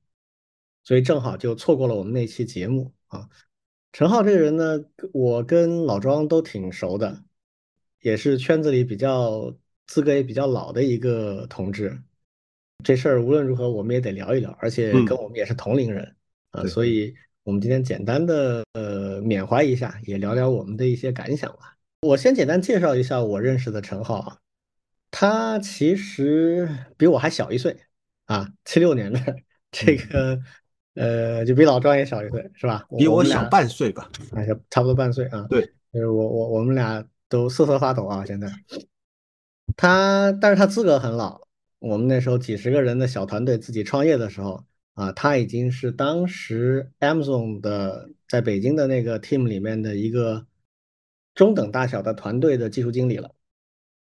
[0.85, 3.29] 所以正好就错过了我们那期节目啊。
[3.93, 7.25] 陈浩这个人呢，我跟老庄都挺熟的，
[8.07, 9.53] 也是圈子里比较
[9.89, 12.01] 资格也比较老的一个同志。
[12.85, 16.15] 这事儿无论如何我们也得聊一聊，而且跟我们也是同龄人
[16.53, 21.77] 啊，所以我们今天简单的呃缅怀一下，也聊聊我们的一些感想吧。
[22.03, 24.39] 我先简单介绍一下我认识的陈浩啊，
[25.11, 27.77] 他其实比我还小一岁
[28.27, 29.21] 啊，七六年的，
[29.73, 30.41] 这个
[30.95, 32.87] 呃就比老庄也小一岁，是吧？
[32.97, 35.45] 比我小半岁吧，啊，差不多半岁啊。
[35.51, 38.51] 对，就是我我我们俩都瑟瑟发抖啊，现在。
[39.77, 41.47] 他，但是他资格很老。
[41.79, 44.65] 我们那时候几十个人的小团队自己创业的时候
[44.95, 50.47] 啊，他已经是当时 Amazon 的在北京的那个 team 里面的一个
[51.35, 53.33] 中等大小的团队的技术经理了。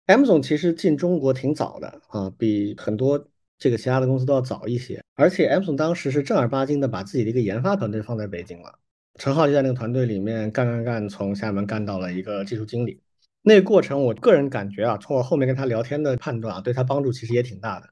[0.07, 5.03] Amazon 其实进中国挺早的啊，比很多这个其他的公司都要早一些。
[5.14, 8.79] 而且 Amazon 当时是正儿八经的把自己的一个研发团队放在北京了。
[9.16, 13.01] 陈浩就在那个团队里面干干干，从厦门干到了一个技术经理。
[13.47, 17.90] 那个过程，我个人感觉啊，从我后面跟他聊天的判断啊，对他帮助其实也挺大的。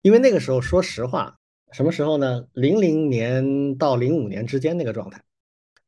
[0.00, 1.40] 因为那个时候，说实话，
[1.72, 2.46] 什么时候呢？
[2.52, 5.20] 零零年到零五年之间那个状态，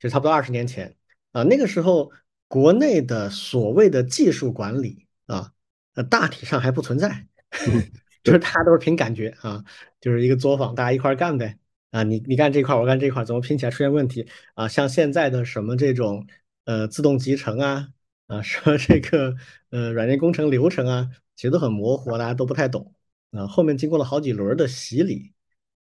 [0.01, 0.96] 就差不多二十年前
[1.30, 1.44] 啊。
[1.44, 2.11] 那个时候，
[2.49, 5.53] 国内的所谓的技术管理啊，
[5.94, 7.24] 呃，大体上还不存在，
[8.24, 9.64] 就是大家都是凭感觉啊，
[10.01, 11.57] 就是一个作坊，大家一块干呗
[11.92, 12.03] 啊。
[12.03, 14.66] 你你干这块，我干这块，怎么拼起来出现问题啊？
[14.66, 16.26] 像现在的什么这种
[16.64, 17.90] 呃自动集成啊。
[18.29, 19.35] 啊，说这个
[19.70, 22.95] 呃软件工程流程啊，其实都很模糊，大家都不太懂。
[23.33, 25.33] 啊，后面经过了好几轮的洗礼，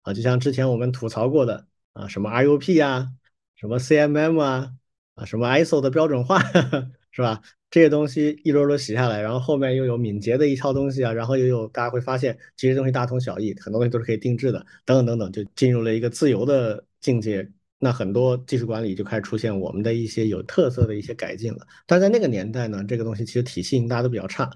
[0.03, 3.13] 啊，就像之前我们吐槽过的啊，什么 RUP 啊，
[3.55, 4.73] 什么 CMM 啊，
[5.15, 6.41] 啊，什么 ISO 的标准化，
[7.13, 7.43] 是吧？
[7.69, 17.49] 这些东西一轮轮洗下来，然后后面又有敏捷的一套东西啊，然后又有大家会发现这些东西大同小异，很多东西都是可以定制的，等等等等，就进入了一个自由的境界。
[17.79, 24.51] 那很多技术管理就开始出现我们的一些有特色的一些改进了，但在那个年代呢，这个东西其实体系大家都比较差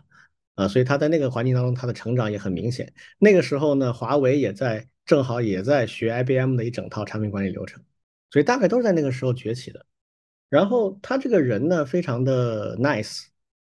[0.54, 2.92] 啊，所以他在那个环境当中，他的成长也很明显。
[3.18, 7.82] 那个时候呢，华为也在正好也在学 IBM 的一整套产品管理流程，
[8.30, 9.84] 所以大概都是在那个时候崛起的。
[10.48, 13.26] 然后他这个人呢，非常的 nice，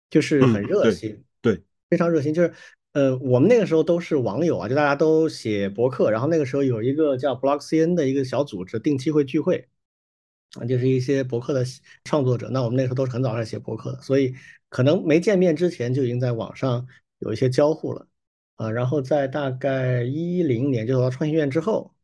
[0.09, 2.53] 就是很热心，对，非常热心，就是。
[2.93, 9.67] 呃，我们那个时候都是网友啊，就大家都写博客，然后那个时候有一个叫 BlockCN 的一个小组织，定期会聚会，
[10.61, 11.65] 啊，就是一些博客的
[12.05, 12.51] 创作者。
[12.51, 14.35] 那我们那时候都是很早开始写博客的，所以
[14.69, 16.87] 可能没见面之前就已经在网上
[17.21, 18.07] 有一些交互了，
[18.57, 21.95] 啊，然后在大概一零年就到创新院之后，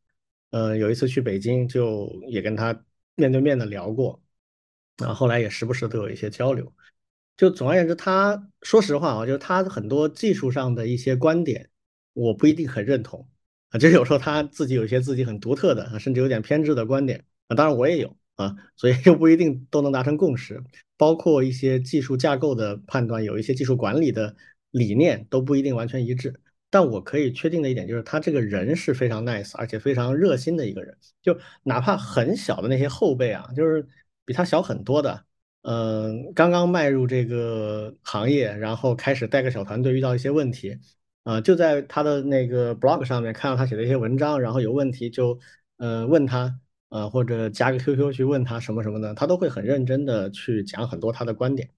[0.52, 2.82] 呃，有一次去北京就也跟他
[3.14, 4.22] 面对面的聊过，
[5.04, 6.72] 啊，后来也时不时都有一些交流。
[7.38, 11.70] 就总而言之，他说实话啊，就是他很多技术上的一些观点，
[12.12, 13.28] 我不一定很认同
[13.70, 13.78] 啊。
[13.78, 17.54] 就有时候他自己有一些自己很独特的啊，甚至有点偏执的观点啊。
[17.54, 20.60] 当然我也有啊，所以又不一定都能达成共识。
[20.96, 24.34] 包括一些技术架构的判断，有一些技术管理的
[24.72, 26.40] 理念都不一定完全一致。
[26.70, 30.98] 但我可以确定的一点就是，他这个人是非常 nice，而且非常热心的一个人。
[31.22, 33.86] 就哪怕很小的那些后辈啊，就是
[34.24, 35.24] 比他小很多的。
[35.62, 40.78] 嗯，刚刚迈入这个行业，然后开始带个小团队，遇到一些问题，
[41.24, 45.38] 啊，就在他的那个 blog 上面看到他写的一些文章，然后有问题就，
[45.76, 51.70] 呃，问他，呃，或者加个 QQ 去问他什么什么的，他都会很认真的去讲很多他的观点。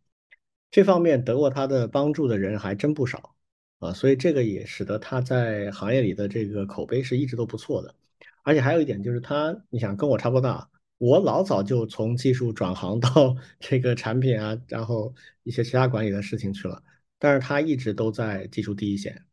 [0.71, 3.35] 这方面得过他的帮助的人还真不少，
[3.81, 7.95] 啊，所以这个也使得他在行业里的这个口碑是一直都不错的。
[8.43, 10.69] 而且还有一点就是他，你想跟我差不多大。
[11.01, 16.83] 我老早就从技术转行到 这个产品啊，然后一些其他管理的事情去了，
[17.19, 19.25] 但是他一直都在技术第一线，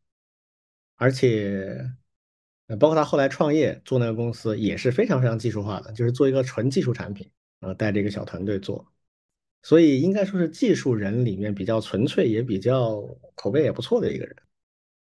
[0.95, 1.91] 而且，
[2.79, 8.87] 包括他后来创业做那个公司也是非常非常技术化的，就是做一个纯技术产品，呃，带着一个小团队做，
[9.61, 13.03] 所以应该说是技术人里面比较纯粹，也比较
[13.35, 14.33] 口碑也不错的一个人。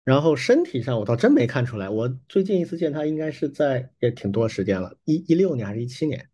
[0.05, 6.29] 然后身体上我倒真没看出来，我最近一次见他应该是在也挺多时间了，一一六年还是一七年。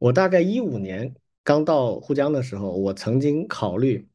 [0.00, 4.08] 我大概一五年刚到沪江的时候，我曾经考虑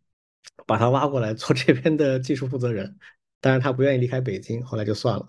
[0.65, 2.97] 把他挖过来做这边的技术负责人，
[3.39, 5.27] 但是他不愿意离开北京，后来就算了。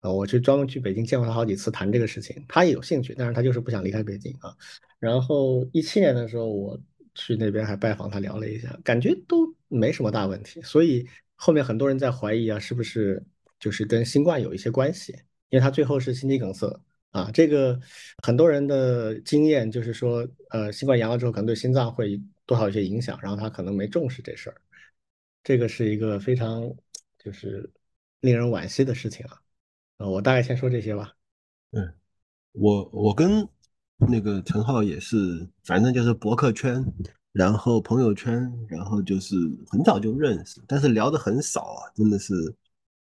[0.00, 4.56] 啊，我去专门去北京见过他好几次，谈这个事情，他也有兴趣，但是他就是不想离开北京啊。
[4.98, 6.80] 然后一七年的时候，我
[7.14, 10.62] 去那边还拜访他聊了一下，感觉都没什么大问题。
[10.62, 13.22] 所以后面很多人在怀疑啊，是不是
[13.60, 15.12] 就是跟新冠有一些关系？
[15.50, 16.80] 因为他最后是心肌梗塞。
[17.24, 17.78] 啊，这个
[18.22, 24.56] 很多人的经验就是说，呃，新冠阳了之后，可能对心脏会多少有些影响，然后他可能没重视这事儿，
[25.42, 26.62] 这个是一个非常
[27.18, 27.68] 就是
[28.20, 29.40] 令人惋惜的事情啊。
[29.98, 31.12] 呃，我大概先说这些吧。
[31.72, 31.92] 嗯，
[32.52, 33.46] 我我跟
[33.96, 35.16] 那个陈浩也是，
[35.64, 36.84] 反正就是博客圈，
[37.32, 39.34] 然后朋友圈，然后就是
[39.68, 42.32] 很早就认识，但是聊的很少啊，真的是，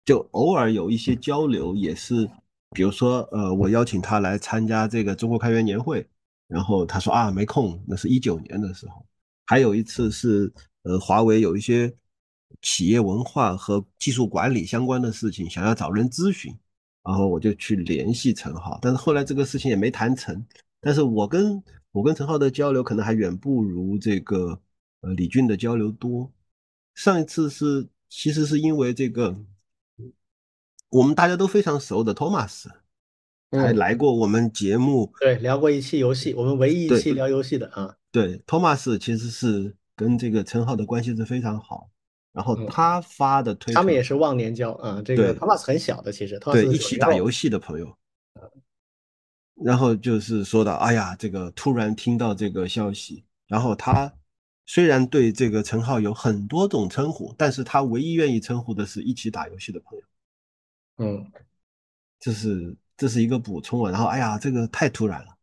[0.03, 2.27] 就偶尔有一些交流也是。
[2.71, 6.05] 比如说，呃，我邀请他来参加这个中国开源年会，
[6.47, 9.05] 然后他说啊没空，那是一九年的时候。
[9.45, 10.51] 还有一次是
[10.83, 11.93] 呃华为有一些
[12.61, 16.53] 企业文化和技术管理相关的事情，想要找人咨询，
[17.03, 20.45] 然后我就去联系陈浩，但是后来这个事情也没谈成。
[20.81, 24.59] 但是我跟我跟陈浩的交流可能还远不如这个
[25.01, 26.31] 呃李俊的交流多。
[26.95, 29.35] 上一次是其实是因为这个
[30.89, 32.69] 我们大家都非常熟的托马斯。
[33.49, 37.95] 还来过我们节目，对，聊过一期游戏，我们唯一一期聊游戏的啊。
[38.11, 41.89] 对，托马斯其实是跟这个陈浩的关系是非常好，
[42.33, 45.01] 然后他发的推，他们也是忘年交啊。
[45.01, 47.97] 这个托马斯很小的，其实对一起打游戏的朋友。
[49.63, 54.11] 然后就是说到，哎呀，这个突然听到这个消息，然后他
[54.65, 60.03] 虽然对这个陈浩有很多种称呼，但是他唯一愿意称呼的是一起打游戏的朋友。
[60.97, 61.31] 嗯，
[62.19, 62.75] 这是。
[62.99, 65.37] 这是一个补充啊，然后哎呀，这个太突然了。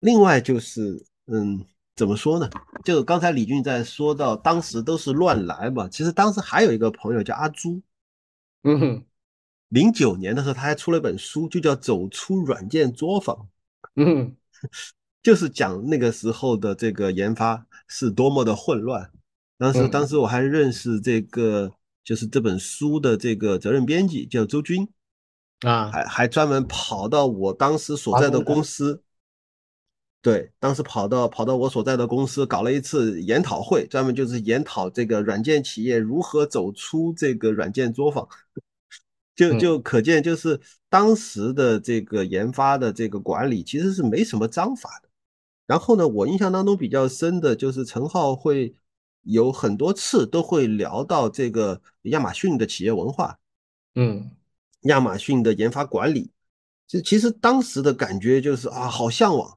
[0.00, 1.62] 另外就是，嗯，
[1.94, 2.48] 怎么说呢？
[2.82, 7.82] 就刚才李俊在说到当时都是乱来嘛，其实当时还有一个朋友叫阿朱，
[8.62, 9.04] 嗯，哼，
[9.68, 13.36] 零九年的时候他还出了一本书，就叫《走出软件作坊》，
[13.96, 14.34] 嗯，
[15.22, 19.10] 就是讲那个时候的这个研发是多么的混乱。
[19.58, 21.70] 当时当时我还认识这个，
[22.04, 24.88] 就是这本书的这个责任编辑叫周军。
[25.60, 29.00] 啊，还还专门跑到我当时所在的公司，
[30.20, 38.26] 对，当时跑到跑到我所在的公司搞了一次研讨会，专门就是研讨这个软件企业如何走出这个软件作坊，
[39.36, 45.08] 就就可见就是当时的这个研发的这个管理其实是没什么章法的。
[45.68, 48.74] 然后呢，我印象当中比较深的就是陈浩会
[49.22, 53.38] 有很多次都会聊到这个亚马逊的企业文化，
[53.94, 54.30] 嗯。
[54.86, 56.28] 亚马逊的研发管理，
[56.88, 59.56] 就其实当时的感觉就是啊，好向往，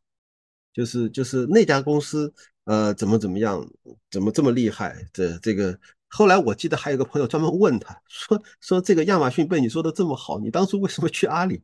[0.72, 2.32] 就是就是那家公司，
[2.66, 3.68] 呃，怎么怎么样，
[4.12, 4.96] 怎么这么厉害？
[5.12, 5.76] 这这个
[6.10, 11.64] 后来我记得还有个朋友专门问他说说这个亚马逊被你说的这么好，你当初为什么去阿里？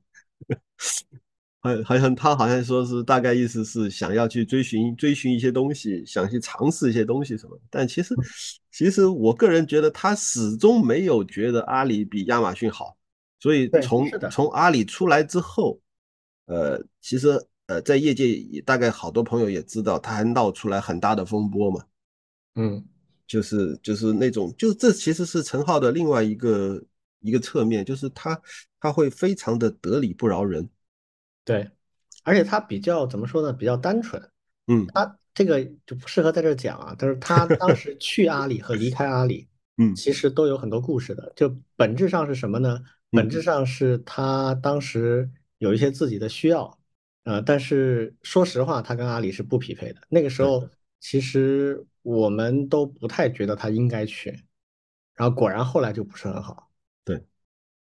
[1.61, 7.57] 好好像他好像说是大概意思是想要去追寻追寻一些东西，想去尝试一些东西什么。
[7.69, 8.15] 但其实
[8.71, 12.97] 其实我个人觉得他始终没有觉得阿里比亚马逊好。
[13.39, 15.79] 所以从从阿里出来之后，
[16.45, 21.83] 呃，其实呃，在业界也大概好多朋友也知道，他还闹出来很大的风波嘛。
[22.55, 22.83] 嗯，
[23.25, 26.83] 就是就是那种，就这其实是陈浩的另外一个
[27.19, 28.39] 一个侧面，就是他
[28.79, 30.67] 他会非常的得理不饶人。
[31.43, 31.69] 对，
[32.23, 33.51] 而且他比较怎么说呢？
[33.51, 34.21] 比较单纯。
[34.67, 36.95] 嗯，他这个就不适合在这讲啊。
[36.97, 41.33] 但是他 当时去阿里和离开阿里，嗯，其实都有很多故事的。
[41.35, 42.79] 就本质上是什么呢？
[43.09, 46.79] 本质上是他当时有一些自己的需要，
[47.23, 50.01] 呃，但是说实话，他跟阿里是不匹配的。
[50.07, 50.69] 那个时候，
[50.99, 54.29] 其实我们都不太觉得他应该去，
[55.15, 56.71] 然后果然后来就不是很好。
[57.03, 57.21] 对，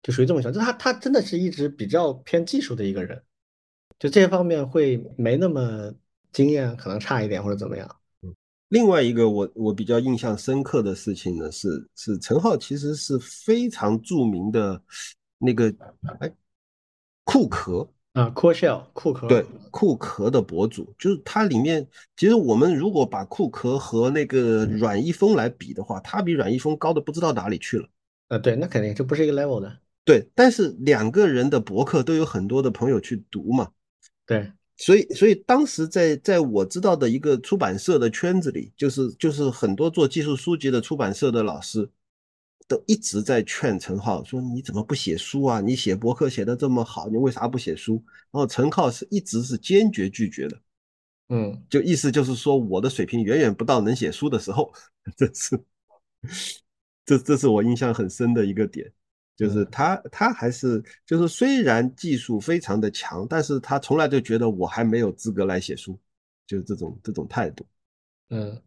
[0.03, 3.23] 就属于这么想，就他他真的是一直比较偏技术的一个人，
[3.99, 5.93] 就这方面会没那么
[6.33, 7.89] 经验，可能差一点或者怎么样。
[8.69, 14.83] 另外一个我我比较印象深刻的事情呢，是是陈浩其实是非常著名的
[15.39, 15.73] 那个
[16.19, 16.33] 哎
[17.23, 21.87] 库壳啊，Core Shell 库壳对库壳的博主，就是它里面
[22.17, 27.89] 其实我们如果把库壳和那个阮一峰来比的话，他比阮一峰高的不知道哪里去了。
[28.29, 29.79] 啊，对，那肯定这不是一个 level 的。
[30.05, 33.71] 对，但是两个人的博客都有很多的朋友去读嘛。
[34.27, 34.53] 对。
[34.77, 41.89] 所以，所以当时在在我知道的一个出版社的圈子里，就是就是很多做技术书籍的出版社的老师，
[42.67, 45.61] 都一直在劝陈浩说：“你怎么不写书啊？
[45.61, 48.03] 你写博客写的这么好，你为啥不写书？”
[48.33, 50.61] 然后陈浩是一直是坚决拒绝的，
[51.29, 54.73] 嗯，就意思就是说我的水平远远不到能写书的时候，
[55.17, 55.65] 这是，
[57.07, 58.93] 这这是我印象很深的一个点。
[59.37, 65.99] 就是他，他还是就是虽然技术非常的强，但是他从来就觉得我还没有资格来写书，
[66.47, 67.67] 就是这种这种态度。
[68.31, 68.63] 嗯，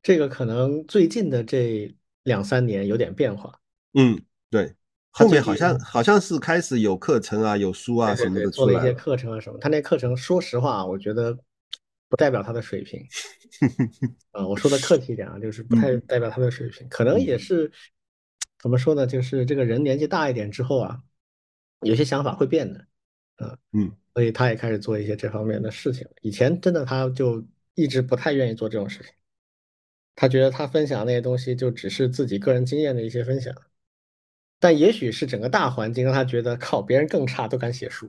[0.00, 1.92] 这个可能最近的这
[2.22, 3.52] 两三年有点变化。
[3.94, 4.16] 嗯，
[4.48, 4.72] 对，
[5.10, 9.58] 后面好像好像是开始有课程啊，有书啊什么的做了一些课程啊什么。
[9.58, 11.36] 他那课程，说实话，我觉得
[12.08, 13.04] 不代表他的水平。
[14.30, 17.68] 啊，我说的客气一点啊，就是不太代表他的水平，可能也是。
[18.62, 19.06] 怎么说呢？
[19.06, 21.02] 就是这个人年纪大一点之后啊，
[21.80, 22.86] 有些想法会变的，
[23.38, 26.06] 嗯嗯，所以他也开始做一些这方面的事情。
[26.22, 27.44] 以前真的他就
[27.74, 29.12] 一直不太愿意做这种事情，
[30.14, 33.52] 他觉得他分享那些东西就只是自己个人经验的一些分享，
[34.60, 38.08] 但也许是整个大环境让他觉得靠别人更差都敢写书，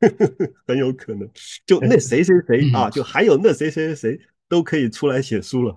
[0.66, 1.30] 很有可能。
[1.66, 5.76] 就那谁谁谁啊，就还有那谁谁谁谁都可以出来写书了。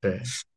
[0.00, 0.20] 对，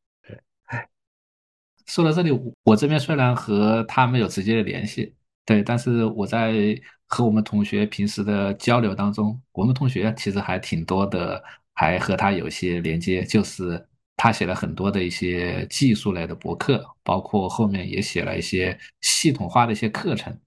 [1.88, 2.31] 说到这里，
[2.63, 5.15] 我这边虽然和他没有直接的联系，
[5.45, 11.41] 对，但是我在和我们同学平时的交流当中，我们同学其实还挺多的，
[11.73, 13.83] 还和他有些连接，就是
[14.17, 20.38] 他写了很多的一些技术类的博客，包括后面也写了一些系统化的一些课程。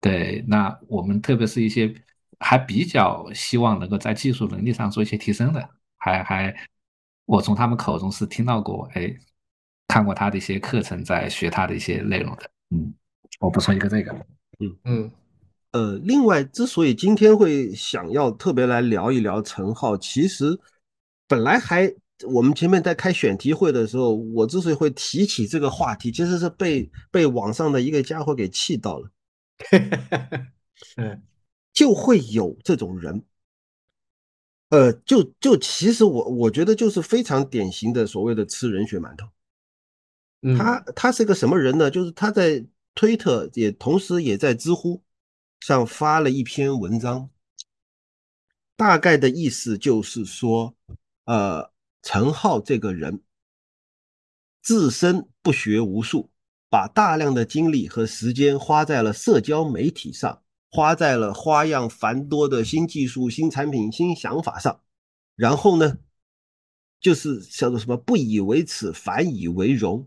[0.00, 1.92] 对，那我们特别是一些
[2.40, 5.68] 还比较希望能够在技术能力上做一些提升的，
[5.98, 6.56] 还还，
[7.26, 9.12] 我从他们口中是听到过，哎，
[9.88, 12.50] 看过他的一些课程，在学他的一些内容的。
[12.70, 12.94] 嗯，
[13.40, 14.12] 我补充一个这个。
[14.60, 15.10] 嗯嗯，
[15.72, 20.58] 呃，另外，之所以今天会想要特别来聊一聊陈浩，其实
[21.26, 21.92] 本来还
[22.26, 29.10] 我们前面在开选题会的时候，我之所以会提起这个话题，其实是被被网上的一个家伙给气到了。
[30.96, 31.22] 嗯，
[31.72, 33.24] 就会有这种人，
[34.70, 39.26] 呃，就就其实我我觉得就是非常典型的所谓的吃人血馒头。
[40.56, 41.90] 他他是个什么人呢？
[41.90, 42.64] 就是他在
[42.94, 45.02] 推特也同时也在知乎
[45.60, 47.30] 上发了一篇文章，
[48.76, 50.74] 大概的意思就是说，
[51.24, 51.72] 呃，
[52.02, 53.22] 陈浩这个人
[54.62, 56.30] 自身不学无术。
[56.70, 64.82] 把大量的精力和时间花在了社交媒体上，花在了花样繁多的新技术、新产品、新想法上，
[65.34, 65.96] 然后呢，
[67.00, 70.06] 就是叫做什么不以为耻，反以为荣，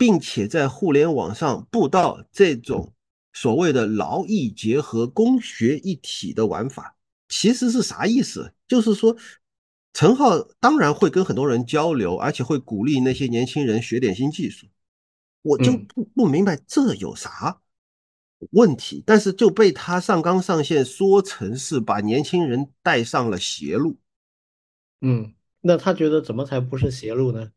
[0.00, 2.94] 并且在互联网上布道这种
[3.34, 6.96] 所谓的劳逸结合、工学一体的玩法，
[7.28, 8.54] 其实是啥意思？
[8.66, 9.14] 就是说，
[9.92, 14.66] 陈浩当然会跟很多人交流，而且会鼓励那些年轻人学点新技术。
[15.42, 17.60] 我就不不明白这有啥
[18.52, 23.98] 问题，但是就被他上纲上线说成是把年轻人带上了邪路。
[25.02, 27.52] 嗯，那他觉得怎么才不是邪路呢？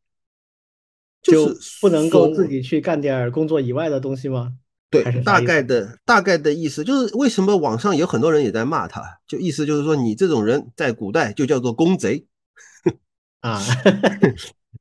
[1.23, 1.49] 就
[1.81, 4.53] 不能够自己去干点工作以外的东西吗？
[4.89, 12.27] 对，大概的大概的意思就是为什么网上有很多人也在骂他，就意思就是说你这种人在古代就叫做公贼
[13.41, 13.59] 啊。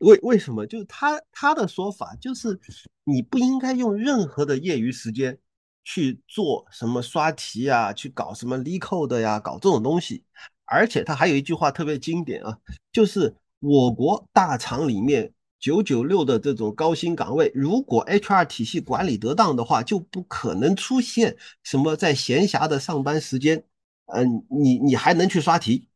[0.00, 0.66] 为为什么？
[0.66, 2.58] 就是他他的说法就是，
[3.04, 5.38] 你不应该用任何的业余时间
[5.84, 10.24] 去做什么刷题呀，去搞什么 LeetCode 呀，搞这种东西。
[10.64, 12.58] 而且他还有一句话特别经典啊，
[12.92, 15.32] 就是我国大厂里面
[15.62, 23.64] 九九六的这种高薪岗位，如果 HR 体系管理得当的话，就不可能出现什么在闲暇的上班时间，
[24.06, 25.88] 嗯，你你还能去刷题，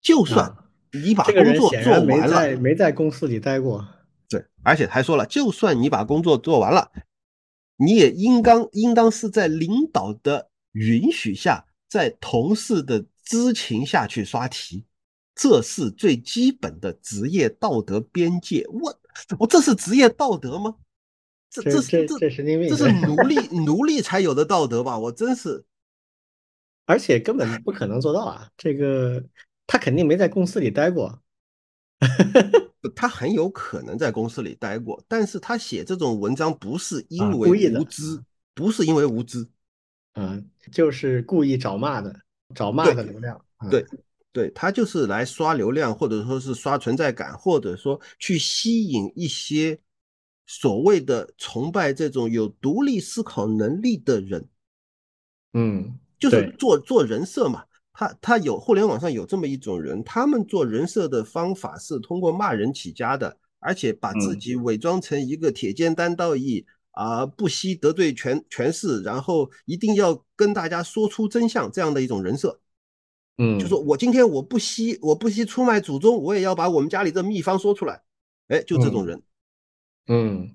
[0.00, 0.56] 就算。
[0.92, 3.86] 你把工作做完了，没在公司里待过。
[4.28, 6.90] 对，而且还说了，就算你把工作做完了，
[7.76, 14.84] 你也应当应当是在领导的允许下，在同事的知情下去刷题，
[15.34, 18.66] 这是最基本的职业道德边界。
[18.68, 19.00] 我
[19.38, 20.76] 我这是职业道德吗？
[21.50, 22.68] 这这这这神经病！
[22.68, 24.98] 这是奴隶 奴隶才有的道德吧？
[24.98, 25.64] 我真是，
[26.86, 28.50] 而且根本不可能做到啊！
[28.56, 29.24] 这个。
[29.72, 31.22] 他肯定没在公司里待过，
[32.92, 38.20] 他很有可能在公司里待过，但是他写这种文章不是因为无知，
[38.52, 39.46] 不是因为无知，
[40.14, 42.20] 嗯，就是故意找骂的，
[42.52, 44.00] 找骂的流量，对，对
[44.50, 49.78] 他就是来刷流量，或者说是刷存在感，或者说去吸引一些
[50.46, 54.48] 所谓的崇拜这种有独立思考能力的人，
[55.52, 57.64] 嗯，就是做做人设嘛。
[57.92, 72.60] 他他有互联网上有这么一种人，他们做人设的方法是通过骂人起家的，而且把自己伪装成一个铁肩担道义啊，不惜得罪权权势，然后一定要跟大家说出真相这样的一种人设。
[73.42, 78.02] 嗯，就说我今天我不惜我不惜出卖祖宗，我也要把我们家里的秘方说出来。
[78.48, 79.22] 哎，就这种人。
[80.08, 80.54] 嗯，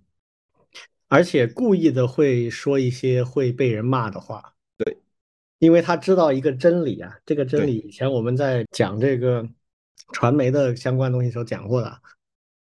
[1.08, 4.54] 而且故意的会说一些会被人骂的话。
[4.78, 5.00] 对
[5.58, 9.50] 因为他知道一个真理啊，这个真理以前我们在讲这个
[10.14, 12.00] 传媒的相关东西时候讲过的，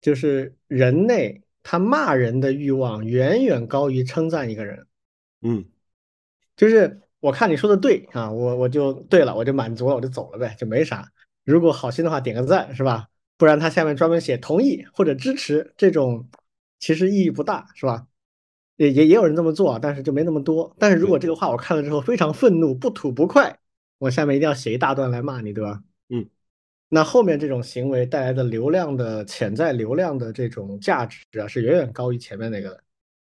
[0.01, 4.87] 就是人类他骂人的欲望远远高于称赞一个人。
[5.41, 5.65] 嗯，
[6.55, 11.11] 就是我看你说的对啊，我我就对了，我就满足了，我就走了呗，就没啥。
[11.43, 13.07] 如果好心的话点个赞是吧？
[13.37, 16.29] 不然他下面专门写同意或者支持这种，
[16.79, 18.05] 其实意义不大是吧？
[18.77, 20.73] 也也也有人这么做，但是就没那么多。
[20.79, 23.59] 但是如果这个话我看了之后非常愤怒、不吐不快，
[23.97, 25.81] 我下面一定要写一大段来骂你，对吧？
[26.09, 26.25] 嗯，
[26.87, 32.83] 那后面这种行为带来的流量的潜在流量的这种价值啊，是远远高于前面那个的。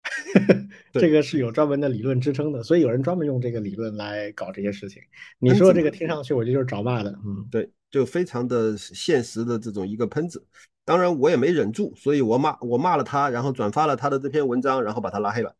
[0.93, 5.01] 这个是有专门的理论支撑的，所以有人专门用这个理论来搞这些事情。
[5.39, 7.11] 你说这个听上去，我觉得就是找骂的。
[7.25, 10.45] 嗯，对，就非常的现实的这种一个喷子。
[10.83, 15.55] 当然我也没忍住，所以我骂我骂了他，然后转发了他的这篇文章，然后把他拉黑了。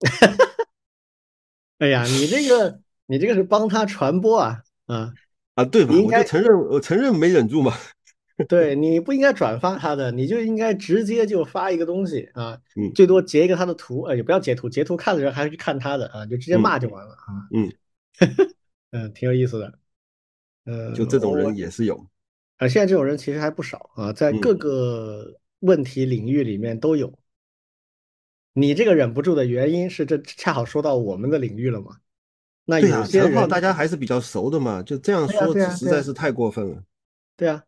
[1.78, 5.12] 哎呀，你这个你这个是帮他传播啊啊
[5.54, 5.94] 啊，对吧？
[5.94, 7.72] 我就承认我承认没忍住嘛。
[8.48, 12.60] 对你不应该转发他的，你就应该直接就发一个东西啊，
[12.94, 17.48] 最多截一个他的图，呃，也不要截图，截图看的人还是去看他的啊，就直接骂就完了啊。
[17.54, 17.72] 嗯，
[18.92, 19.78] 嗯，挺有意思的，
[20.66, 22.06] 呃，就这种人也是有，
[22.58, 27.18] 啊，现在这种人其实还不少啊，在各个问题领域里面都有。
[28.52, 31.96] 你这个忍不住的原因是，这恰好说到我们的领域了嘛？
[32.66, 36.82] 那有些人大家还是比较熟的嘛，就这样说实在是太过分了。
[37.36, 37.62] 对啊。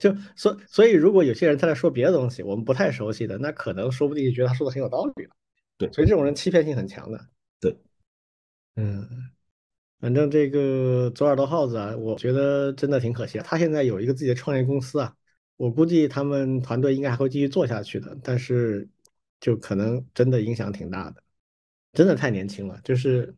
[0.00, 5.30] 就所所以，如果有些人他在说别的东西，我们不太熟悉的，那可能说不定就觉得他说的很有道理了。
[5.76, 7.20] 对，所以这种人欺骗性很强的。
[7.60, 7.76] 对，
[8.76, 9.30] 嗯，
[10.00, 13.38] 反正这个左耳朵耗子啊，我觉得真的挺可惜。
[13.44, 15.14] 他现在有一个自己的创业公司啊，
[15.58, 18.88] 我估计他们团队应该还会继续做下去的，但是
[19.38, 21.22] 就可能真的影响挺大的。
[21.92, 23.34] 真的太年轻了，就是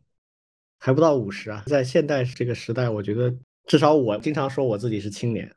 [0.79, 3.35] 还不到五十啊，在现代这个时代，我觉得
[3.65, 5.53] 至少我经常说我自己是青年。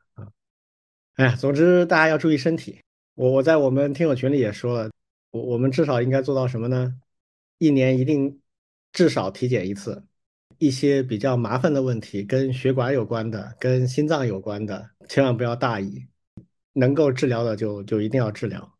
[1.17, 2.79] 哎，总之大家要注意身体。
[3.15, 4.91] 我我在我们听友群里也说了，
[5.31, 6.93] 我我们至少应该做到什么呢？
[7.57, 8.39] 一年一定
[8.93, 10.05] 至少体检一次。
[10.59, 16.05] 一些比较麻烦的问题，跟血管有关的，跟心脏有关的，千万不要大意。
[16.73, 18.77] 能够治疗的就就一定要治疗。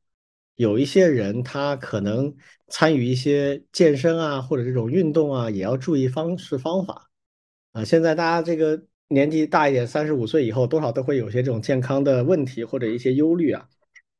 [0.58, 2.36] 有一些人他可能
[2.68, 7.10] 参与一些健身啊，或者这种运动啊，也要注意方式方法。
[7.72, 8.84] 啊，现在大家这个。
[9.10, 13.68] 年纪大一点，三十五岁以后，多少都会有些这种健康的问题或者一些忧虑啊，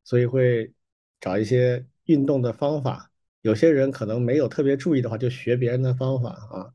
[0.04, 0.72] 所以会
[1.20, 3.12] 找一些运动的方法。
[3.42, 6.74] 有些人可能没有特别注意的话，就学别人的方法啊。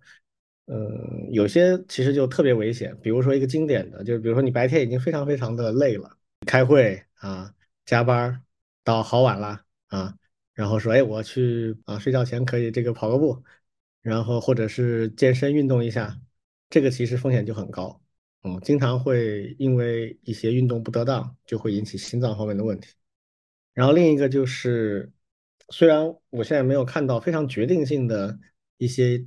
[0.67, 2.97] 嗯，有些其实就特别危险。
[3.03, 7.53] 比如说一个经典的，就是比如说你白天已经非常非常的累了，开会啊，
[7.85, 8.43] 加班
[8.85, 10.15] 到好晚了啊，
[10.55, 13.43] 然后说，哎，我去啊，睡觉前可以这个跑个步，
[14.01, 16.17] 然后或者是健身运动一下，
[16.73, 18.01] 这个其实风险就很高。
[18.45, 22.89] 嗯，经常会因为一些运动不得当，就会引起心脏方面的问题。
[23.75, 25.13] 然后另一个就是，
[25.69, 28.39] 虽然我现在没有看到非常决定性的
[28.79, 29.23] 一些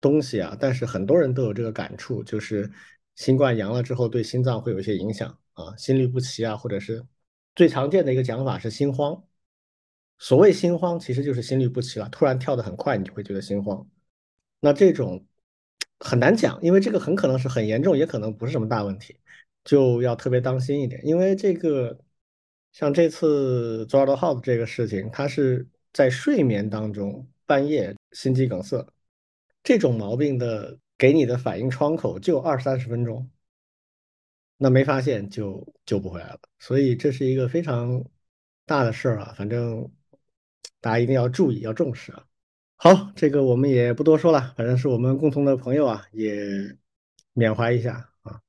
[0.00, 2.72] 东西啊，但是很多人都有这个感触，就是
[3.14, 7.04] 新冠阳了之后对心脏会有一些影响啊，心律不齐啊，或者是
[7.54, 9.22] 最常见的一个讲法是心慌。
[10.18, 13.86] 所谓心慌，其实就是心律不齐了，突然跳得很快，你就会觉得心慌。
[14.60, 15.26] 那这种。
[16.00, 19.18] 很难讲，因为这个很可能是很严重，也可能不是什么大问题，
[19.64, 21.00] 就要特别当心一点。
[21.04, 21.98] 因为这个
[22.72, 28.86] 像这次 z o r d h o u s 这个事情，它是在睡眠当中半夜心肌梗塞，
[29.62, 33.30] 这种毛病的给你的反应窗口就二三十分钟，
[34.58, 36.40] 那没发现就救不回来了。
[36.58, 38.04] 所以这是一个非常
[38.66, 39.90] 大的事儿啊，反正
[40.80, 42.26] 大家一定要注意，要重视啊。
[42.78, 46.76] 好，这个我们也不多说了，反正是我们共同的朋友啊，也
[47.32, 48.40] 缅怀一下啊。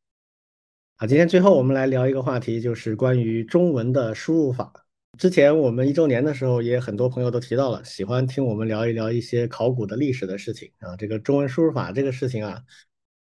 [0.98, 4.86] 啊，今天最后我们来聊一个话题，就是关于中文的输入法。
[5.18, 10.96] 之前我们一周年的时候，也很多朋友都提到了，喜欢听我们聊一聊一些考古的历史的事情啊。
[10.98, 12.62] 这个中文输入法这个事情啊，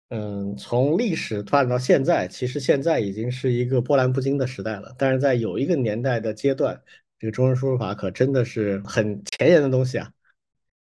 [0.09, 4.93] 嗯，从历史发展到现在，其实现在已经是一个波澜不惊的时代了。
[4.99, 6.79] 但是在有一个年代的阶段，
[7.17, 10.13] 这个中文输入法可真的是很前沿的东西啊。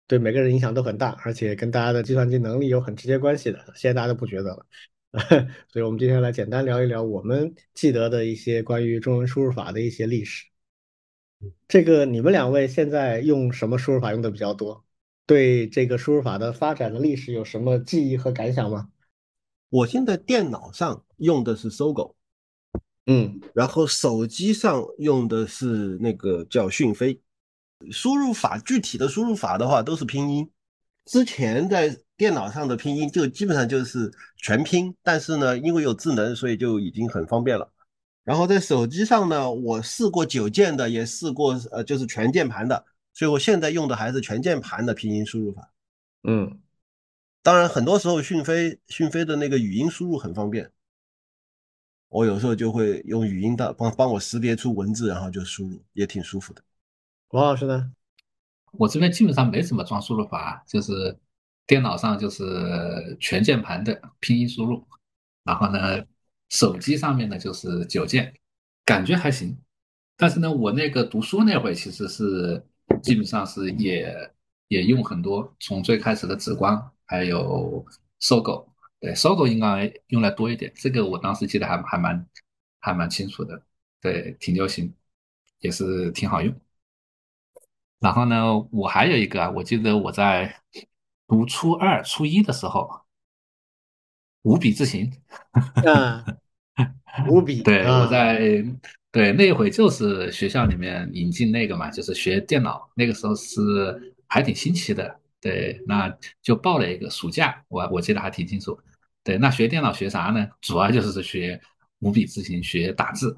[0.08, 3.60] 对每个人影响都很大，而且跟大家的计算机能力有很直接关系的。
[3.76, 4.66] 现在大家都不觉得了，
[5.68, 10.46] 所以我们今天来简单聊一聊我们记得的一些关于中文输入法的一些历史。
[11.68, 14.84] 这个你们两位现在用什么输入法用的比较多？
[15.26, 18.90] 对这个输入法的发展的历史有什么记忆和感想吗？
[19.70, 22.16] 我现在电脑上用的是搜狗，
[23.08, 27.20] 嗯，然后手机上用的是那个叫讯飞。
[27.92, 30.50] 输入法具体的输入法的话都是拼音，
[31.06, 37.72] 之前在电脑上的拼音就基本上就是全拼，但是呢，因为有智能，所以就已经很方便了。
[38.24, 45.72] 然后在手机上呢，我试过九键的，也试过呃就是全键盘的，所以我现在用的还是全键盘的拼音输入法。
[46.24, 46.60] 嗯，
[47.42, 50.70] 当然很多时候讯飞讯飞的那个语音输入很方便，
[52.10, 56.62] 我有时候就会用语音的帮帮我识别出文字，然后就输入，也挺舒服的。
[57.30, 57.92] 王老师呢？
[58.72, 61.18] 我这边基本上没怎么装输入法，就是
[61.66, 64.88] 电脑上就是全键盘的拼音输入，
[65.44, 66.06] 然后呢，
[66.50, 68.34] 手机上面呢就是九键，
[68.86, 69.58] 感觉还行。
[70.16, 72.66] 但是呢，我那个读书那会其实是
[73.04, 74.32] 基本上是也
[74.70, 77.86] 也用很多，从最开始的紫光，还有
[78.20, 82.26] 搜狗，对，搜狗应该用来多一点，这个我当时记得还还蛮
[82.80, 83.62] 还蛮清楚的，
[84.02, 84.94] 对，挺流行，
[85.60, 86.56] 也是挺好用。
[88.00, 90.62] 然后呢，我还有一个，我记得我在
[91.28, 93.02] 读初二、初一的时候，
[94.44, 95.12] 五笔字形，
[95.84, 96.24] 嗯，
[97.28, 98.64] 五笔，对我在。
[99.10, 105.20] 对，那会就是学校里面引进那个嘛，就是学电脑，那个时候是还挺新奇的。
[105.42, 108.78] 对，那就报了一个暑假，我我记得还挺清楚。
[109.24, 110.48] 对，那学电脑学啥呢？
[110.62, 111.60] 主要就是学
[112.00, 113.36] 五笔字形，学打字。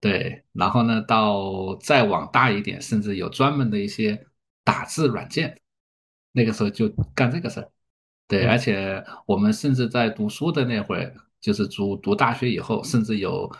[0.00, 4.26] 对，然后呢，到再往大一点，甚至有专门的一些
[4.64, 5.60] 打字软件。
[6.32, 7.70] 那个时候就干这个事儿。
[8.26, 13.50] 对，而且我们甚至在读书的那会儿，就是读读大学以后，甚至有。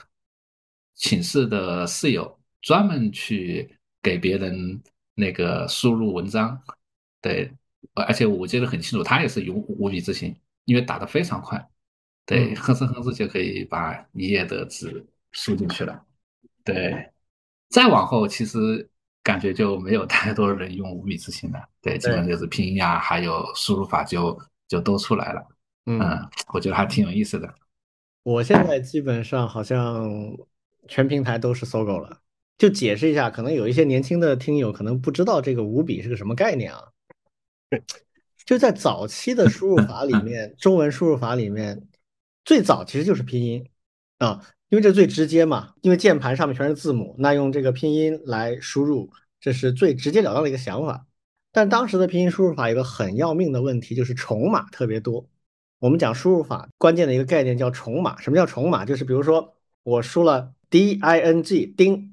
[0.96, 4.82] 寝室的室友专门去给别人
[5.14, 6.60] 那个输入文章，
[7.22, 7.50] 对，
[7.94, 10.36] 而且我记得很清楚，他也是用五笔字型，
[10.66, 11.70] 因为打的非常快，
[12.26, 16.04] 对，哼哧哼哧就可以把一页的字输进去了，
[16.72, 17.10] 对，
[17.68, 18.88] 再往后其实
[19.22, 24.38] 感觉就没有太多人用五笔字型了，对，基本上就是拼音啊，还有输入法就
[24.68, 25.46] 就都出来了，
[25.86, 26.00] 嗯，
[26.52, 27.52] 我觉得还挺有意思的。
[28.22, 30.36] 我现在基本上好像。
[30.88, 32.20] 全平台都是搜狗了，
[32.58, 36.82] 就解释一下，可能有一些年轻的听友可能不知道这个五笔是个什么概念啊。
[38.44, 41.86] 就在早期的输入法里面， 中文输入法里面，
[42.44, 43.64] 最早其实就是拼音
[44.18, 51.06] 啊，因为这最直接嘛，因为键盘上面全是字母，那用这个拼音来输入，这是最直截了当的一个想法。
[51.52, 55.28] 但当时的拼音输入法有个很要命的问题，就是重码特别多。
[55.78, 58.86] 我们讲输入法关键的一个概念叫重码，什么叫重码？
[58.86, 60.54] 就是比如说我输了。
[60.72, 62.12] d i n g 丁，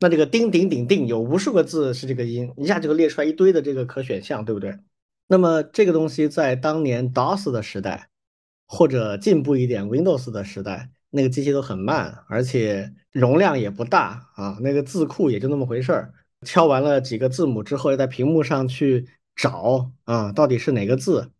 [0.00, 4.78] 那这个丁顶顶定有无数个字是这个音，一下就列出来一堆的这个可选项，对不对？
[5.26, 8.08] 那么这个东西在当年 DOS 的时代，
[8.66, 16.14] 或者进步一点 Windows 的时代，那个机器都很慢，而且容量也不大啊，那个字库也就那么回事儿。
[16.46, 19.06] 敲完了几个字母之后，要在屏幕上去
[19.36, 21.30] 找啊，到底是哪个字，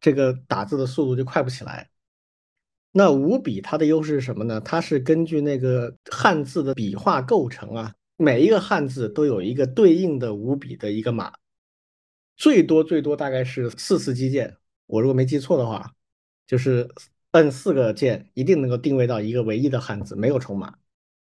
[0.00, 1.90] 这个打字的速度就快不起来。
[2.92, 4.60] 那五笔它的优势是什么呢？
[4.60, 11.32] 它是根据那个汉字的笔画构成啊，每一个汉字都有一个对应的五笔的一个码，
[12.36, 15.92] 最多最多大概是四次击键，我如果没记错的话，
[16.46, 16.88] 就是
[17.36, 20.74] 摁四个键一定能够定位到一个唯一的汉字，没有重码。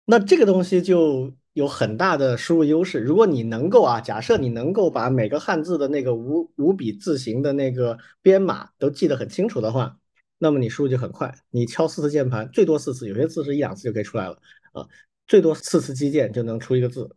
[0.07, 3.01] 那这个东西就有很大的输入优势。
[3.01, 9.99] 如果你能够啊，假设你能够把每个汉字的那个五五笔字形的那个编码都记得很清楚的话。
[10.43, 14.39] 那么你输入就很快，你敲四次键盘，最多四次，有些字是一两次就可以出来了
[14.73, 14.89] 啊，
[15.27, 17.15] 最多四次击键就能出一个字。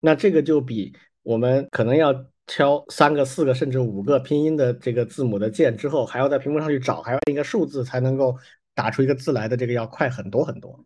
[0.00, 0.92] 那这个就比
[1.22, 2.12] 我们可能要
[2.48, 8.36] 敲三个、四个甚至五个拼音的这个字母的键之后，还要在屏幕上去找，还要一个数字才能够
[8.74, 10.84] 打出一个字来的这个要快很多很多。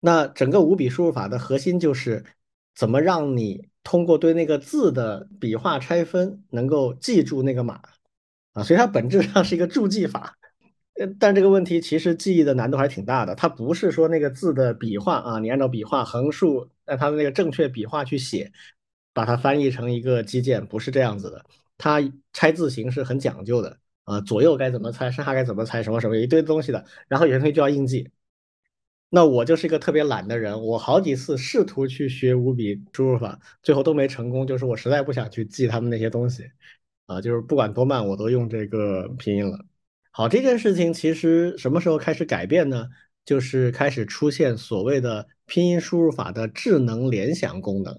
[0.00, 2.24] 那整个五笔输入法的核心就是
[2.74, 7.80] 怎么让你通过对那个字的笔画拆分，能够记住那个码
[8.52, 10.38] 啊，所以它本质上是一个注记法。
[10.96, 13.34] 呃，但这个问题其实记忆的难度还挺大的。
[13.34, 18.52] 它不是说那个字的笔画啊，你按照笔画横竖按它的那个正确笔画去写，
[19.14, 21.46] 把它翻译成一个基键，不是这样子的。
[21.78, 22.00] 它
[22.34, 26.84] 拆字形是很讲究的啊，左右该怎么拆，上下该怎么拆，什么什么一堆东西的。
[27.08, 28.10] 然后有些东西就要硬记。
[29.08, 36.50] 那我就是一个特别懒的人，我好几次试图去学五笔输入法，最后都没成功，就是我实在不想去记他们那些东西
[37.06, 39.64] 啊，就是不管多慢，我都用这个拼音了。
[40.10, 42.88] 好，这件事情其实什么时候开始改变呢？
[43.24, 47.98] 就是开始出现所谓的拼音输入法的智能联想功能。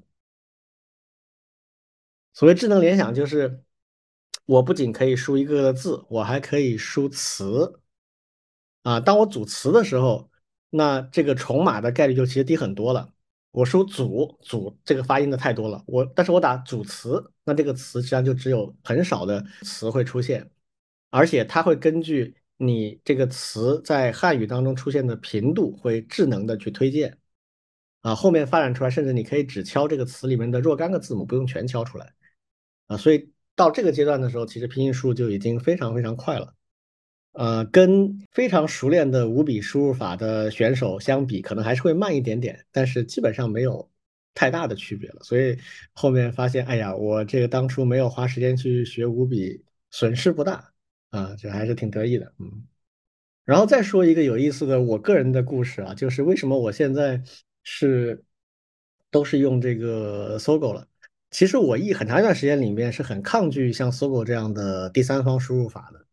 [2.35, 3.63] 所谓智能联想，就是
[4.45, 7.79] 我不仅可以输一个个字，我还可以输词。
[8.83, 10.29] 啊，当我组词的时候，
[10.69, 13.13] 那这个重码的概率就其实低很多了。
[13.51, 20.51] 我输组组这个发音的太多了，我但是我打组词，那这个词实际上就只有很少的词会出现。
[21.09, 27.17] 而且它会根据你这个词在汉语当中出现的频度，会智能的去推荐，
[28.01, 32.13] 啊，后面发展出来，甚至你可以只敲这个词里面的若干个字母，不用全敲出来，
[32.87, 36.53] 啊，所以到这个阶段的时候，其实拼音输入就已经非常非常快了，
[37.33, 43.89] 呃，跟非常熟练的五笔输入法的选手相比，可能还是会慢一点点，但是基本上没有
[44.33, 45.23] 太大的区别了。
[45.23, 45.57] 所以
[45.93, 50.71] 后面发现，哎呀，我这个当初没有花时间去学五笔，损失不大。
[51.11, 52.65] 啊，就还是挺得意的，嗯，
[53.45, 57.23] 然后再说一个有意思的我个人的故事啊，就是为什么我现在
[57.63, 58.21] 是
[59.11, 60.85] 都是用这个搜狗了。
[61.35, 66.05] 其实我一很长一段时间里面是很抗拒像搜狗这样的第三方输入法的，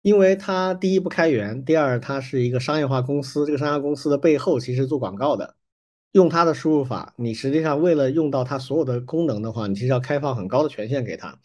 [0.00, 5.56] 因为它第一不开源，第二它是一个商业化公司，这个商业公司的背后其实做广告的，
[6.12, 11.38] 用它的输入法，你实际上为了用到它所有的功能的话，你其实要开放很高的权限给它，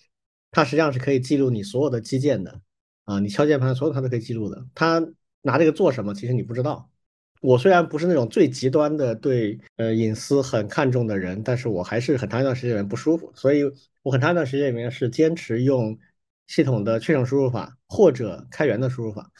[0.51, 2.61] 它实际上是可以记录你所有的基建的，
[3.03, 5.05] 啊，你敲键盘所有它都可以记录的，它
[5.41, 6.89] 拿这个做什么，其实你不知道。
[7.41, 13.63] 我虽然不是那种最极端的对呃隐私很看重的人，但是我还是很长一段时间里面不舒服，所以
[14.01, 15.97] 我很长一段时间里面是坚持用
[16.47, 19.31] 系统的确认输入法或者开源的输入法。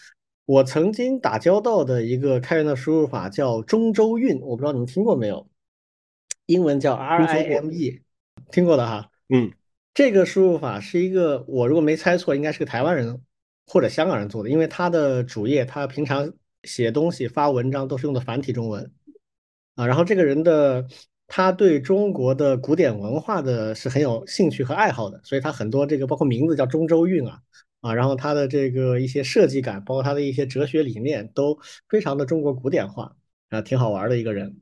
[0.46, 5.48] 我曾经打交道的一个开源的输入法叫中州韵，我不知道你们听过没有，
[6.46, 8.02] 英文叫 RIME，
[8.52, 9.10] 听过的哈。
[9.30, 9.52] 嗯，
[9.94, 13.22] 这个输入法是一个我如果没猜错，应该是个台湾人
[13.66, 16.32] 或者香港人做的，因为他的主页他平常。
[16.68, 18.92] 写东西、发文章都是用的繁体中文
[19.76, 20.88] 啊，然后这个人的
[21.28, 27.42] 他对中国的古典文化的是很有兴趣和爱好的，所以他很多这个包括名字叫中州韵啊
[27.82, 33.16] 啊，然后他的这个一些设计感，包括他的一些哲学理念都非常的中国古典化
[33.50, 34.62] 啊，挺好玩的一个人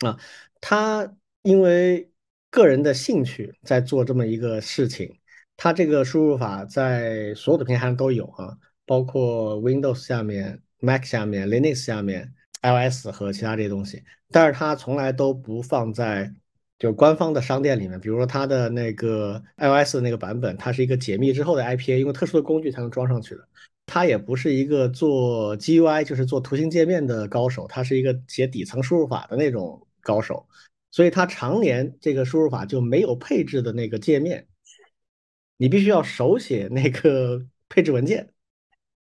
[0.00, 0.18] 啊。
[0.60, 2.10] 他因为
[2.50, 5.18] 个人的兴趣在做这么一个事情，
[5.56, 8.56] 他这个输入法在所有的平台上都有啊，
[8.86, 10.62] 包括 Windows 下面。
[10.80, 12.32] Mac 下面、Linux 下面、
[12.62, 16.32] iOS 和其他这些东西，但是它从来都不放在
[16.78, 17.98] 就官方的商店里面。
[18.00, 23.48] 比如说它的那个 iOS 的那个版本，它是一个解密之后的 IPA，用特殊的工具才能装上去的。
[23.86, 30.46] 它也不是一个做 GUI，就是做图形界面的高手，它是一个写底层输入法的那种高手，
[30.90, 34.46] 所以它常年这个输入法就没有配置的那个界面，
[35.56, 38.28] 你必须要手写那个配置文件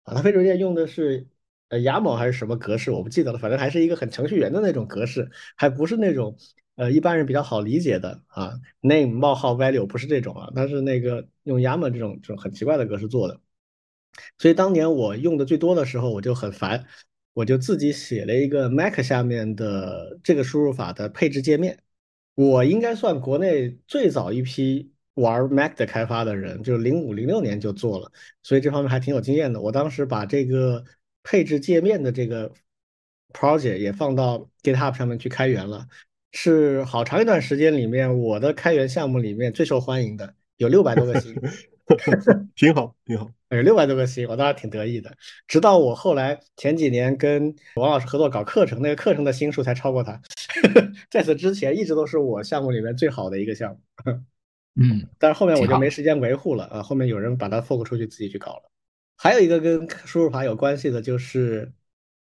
[0.04, 0.16] 啊。
[0.16, 1.28] 它配置文件用的是。
[1.74, 3.40] 呃，YAML 还是什么格式，我不记得了。
[3.40, 6.38] 反正还是一个很程序员的那种格式，还不是那种
[6.76, 8.54] 呃一般人比较好理解的啊。
[8.82, 13.40] name 冒号 value 不是这种啊，它是那个用 YAML 这种这种很奇怪的格式做的。
[14.38, 16.86] 所以当年我用的最多的时候，我就很烦，
[17.34, 21.80] 我就自己写了一个 Mac 下面的这个输入法的配置界面。
[22.36, 28.12] 我应该算国内最早一批玩 Mac 的开发的人，就是零五零六年就做了，
[28.44, 29.60] 所以这方面还挺有经验的。
[29.60, 30.86] 我当时把这个。
[31.24, 32.52] 配置界面的这个
[33.32, 35.88] project 也放到 GitHub 上面去开源了，
[36.32, 41.34] 是好长一段时间里面我的开源项目里面最受欢迎的，有六百多个星，
[42.56, 45.16] 挺好，挺好，有六百多个星，我当时挺得意的。
[45.48, 50.22] 直到我后来前几年跟王老师合作搞课程，那个课程的星数才超过他，
[51.10, 53.80] 在此之前一直都是我项目里面最好的一个项目。
[54.76, 58.72] 嗯，但是后面我就没时间维护了啊，后面有人把它 fork 出去自己去搞了。
[59.24, 61.72] 还有一个跟输入法有关系的，就是，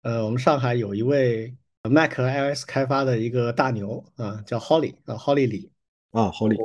[0.04, 1.52] 呃，我们上海有一位
[1.82, 5.72] Mac 和 iOS 开发的一个大牛啊，叫 Holly 啊，Holly 李
[6.12, 6.60] 啊，Holly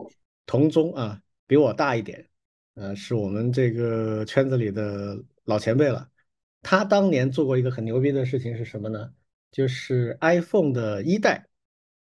[0.45, 2.29] 同宗啊，比我大一点，
[2.75, 6.07] 呃，是我们这个圈子里的老前辈了。
[6.61, 9.11] 他当年做过一个很牛逼的事情是什么呢？
[9.51, 11.47] 就是 iPhone 的一代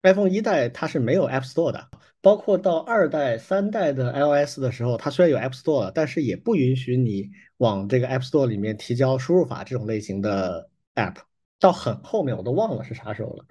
[0.02, 1.88] ，iPhone 一代它是没有 App Store 的。
[2.20, 11.16] 包括到二代、三代的 iOS 的时候，它虽然有 App Store，但是也不允许你往这个 App Store 里面提交输入法这种类型的 App。
[11.58, 13.44] 到很后面我都忘了是啥时候了，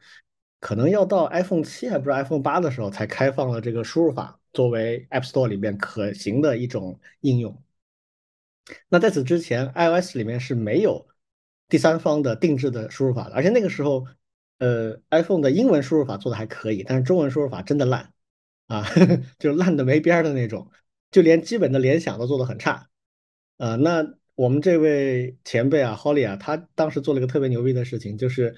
[0.60, 7.62] 可能要到 iPhone 七还不是 iPhone 八的时候才开放了这个输入法作为 App Store 里面可行的一种应用。
[8.90, 11.08] 那在此之前，iOS 里面是没有
[11.68, 14.06] 第三方的定制的输入法的，而且那个时候，
[14.60, 18.12] 呃，iPhone 的英文输入法做的还可以，但是中文输入法真的烂。
[18.68, 18.84] 啊，
[19.38, 20.72] 就烂的没边儿的那种，
[21.12, 22.90] 就连基本的联想都做的很差。
[23.58, 28.56] 呃，那我们这位前辈啊，Holly 啊，他当时做了一个特别牛逼的事情，就是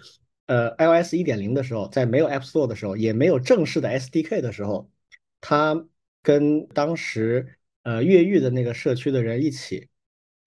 [0.47, 4.89] 呃，iOS 一点零的时候，在没有 App Store 的时候，也没有正式的 SDK 的时候，
[5.41, 5.87] 他
[6.23, 9.87] 跟当时呃越狱的那个社区的人一起，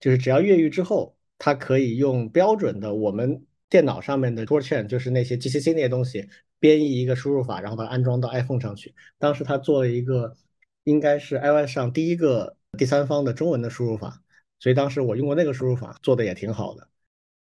[0.00, 6.28] 就是只要越狱之后，他可以用标准的我们电脑上面的 t o r Chain，就是那些 GCC 那些东西。
[6.62, 8.94] 编译一个输入法，然后把它安装到 iPhone 上去。
[9.16, 10.36] 当时他做了一个，
[10.84, 14.22] 应该是 iOS 上第一个第三方的中文的输入法，
[14.60, 16.86] 所以当时我用过那个输入法，做的也挺好的。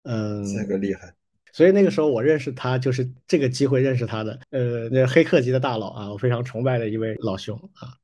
[0.04, 1.14] 嗯，这个厉害。
[1.54, 4.40] 所以那个时候我认识他，就是这个机会认识他的。
[4.50, 7.96] 呃，那黑客级的大佬啊，我非常崇拜的一位老兄啊。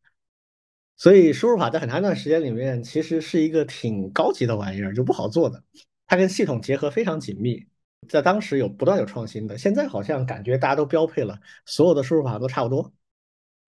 [0.95, 5.63] 所以输入法在很长一段时间里面，其实是一个挺高级的玩意儿，就不好做的。
[6.05, 7.65] 它跟系统结合非常紧密。
[8.07, 12.93] 在当时有不断有创新的，现在好像感觉大家都标配了，所有的输入法都差不多。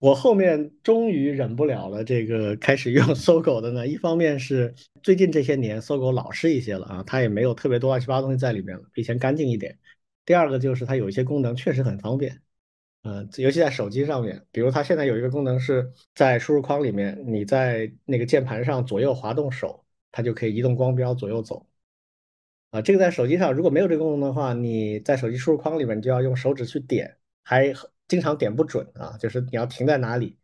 [0.02, 3.86] 我后面终于忍不了了，这个开始用 搜狗的呢。
[3.86, 9.78] 一方面是最近这些年搜狗老实一些了啊，它也没有特别多乱七八糟东西在里面了，比以前干净一点。
[10.24, 12.42] 第二个就是它有一些功能确实很方便
[13.04, 21.64] 呃，尤其在手机上面，比如它现在有一个功能是在输入框里面，你在那个键盘上左右滑动手，它就可以移动光标左右走。
[22.70, 27.72] 啊，这个在手机上如果没有这个功能的话，你在手机输入框里面就要用手指去点，还
[28.12, 30.36] 经常点不准啊，就是你要停在哪里。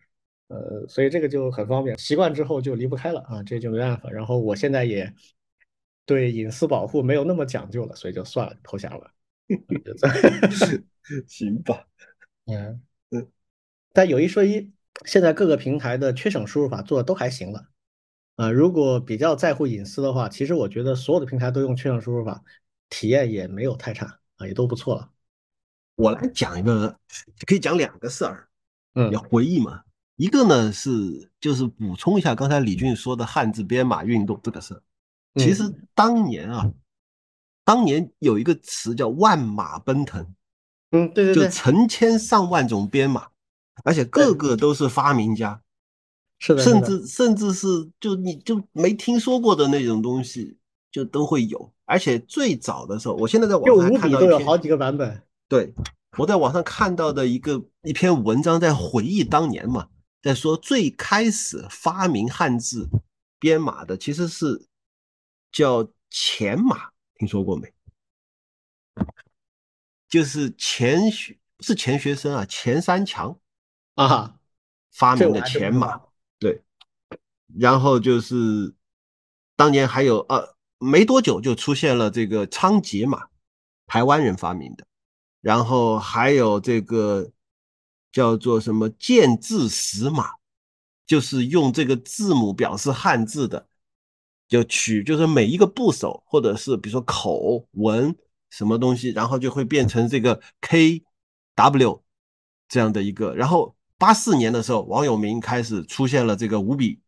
[0.47, 4.09] 呃，所以这个就很方便，习惯之后就离不开了啊，这就没办法。
[4.09, 5.13] 然后我现在也
[6.07, 9.11] 对隐私保护没有那么讲究了，所以就算了，投降了。
[11.29, 11.87] 行吧。
[12.47, 12.81] 嗯
[13.11, 13.29] 嗯，
[13.93, 14.73] 但有一说一，
[15.05, 17.69] 现在各个平台的缺省输入法做的都还行了。
[18.37, 22.43] 啊，如果比较在乎隐私的话，其实我觉得所有的平台都用缺省输入法，
[22.89, 25.11] 体验也没有太差啊，也都不错了。
[25.99, 26.97] 我来讲一个，
[27.45, 28.49] 可以讲两个事儿，
[28.95, 29.83] 嗯，要回忆嘛。
[30.15, 34.83] 一个呢是就是补充一下刚才李俊说的汉字编码运动这个事儿。
[35.35, 35.65] 其实
[35.95, 36.71] 当年啊，
[37.65, 40.25] 当年有一个词叫万马奔腾。
[40.93, 43.27] 嗯，对对对，就成千上万种编码，
[43.83, 45.61] 而且个个都是发明家，
[46.39, 47.67] 是的，甚至甚至是
[48.01, 50.57] 就你就没听说过的那种东西，
[50.93, 51.73] 就都会有。
[51.85, 55.21] 而且最早的时候，我现在在网上看到都有好几个版本。
[55.49, 55.73] 对，
[56.19, 59.89] 我在网上看到的一个一篇文章，在回忆当年嘛，
[60.21, 62.89] 在说最开始发明汉字
[63.39, 64.69] 编码的其实是
[65.51, 67.73] 叫钱码，听说过没？
[70.09, 73.39] 就是钱学不是钱学森啊，钱三强
[73.95, 74.39] 啊
[74.91, 76.01] 发明的钱码，
[76.39, 76.63] 对。
[77.59, 78.75] 然后就是
[79.57, 83.29] 当年还有呃，没多久就出现了这个仓颉码，
[83.87, 84.87] 台湾人发明的。
[85.41, 87.31] 然后还有这个
[88.13, 90.31] 叫做什么见字识码，
[91.07, 93.69] 就是用这个字母表示汉字的，
[94.49, 98.17] 就取就是每一个部首或者是比如说口文。
[98.51, 101.05] 什么东西，然后就会变成这个 K
[101.55, 102.03] W
[102.67, 103.35] 这样的一个。
[103.35, 106.99] 然后八四年的时候，王永明开始出现了这个五笔，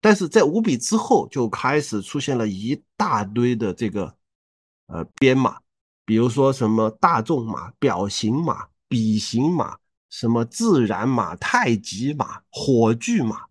[0.00, 4.16] 但是在五笔之后就开始出现了一大堆的这个
[4.86, 5.60] 呃编码，
[6.04, 9.78] 比如说什么大众码、表形码、笔形码、
[10.10, 13.46] 什么自然码、太极码、火炬码，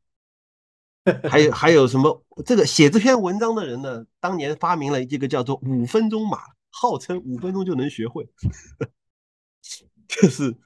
[1.29, 6.39] 还有还有什么这个写这篇文章的人呢，当年发明了一个叫做五分钟码。
[6.75, 8.27] 号称五分钟就能学会，
[10.07, 10.57] 就是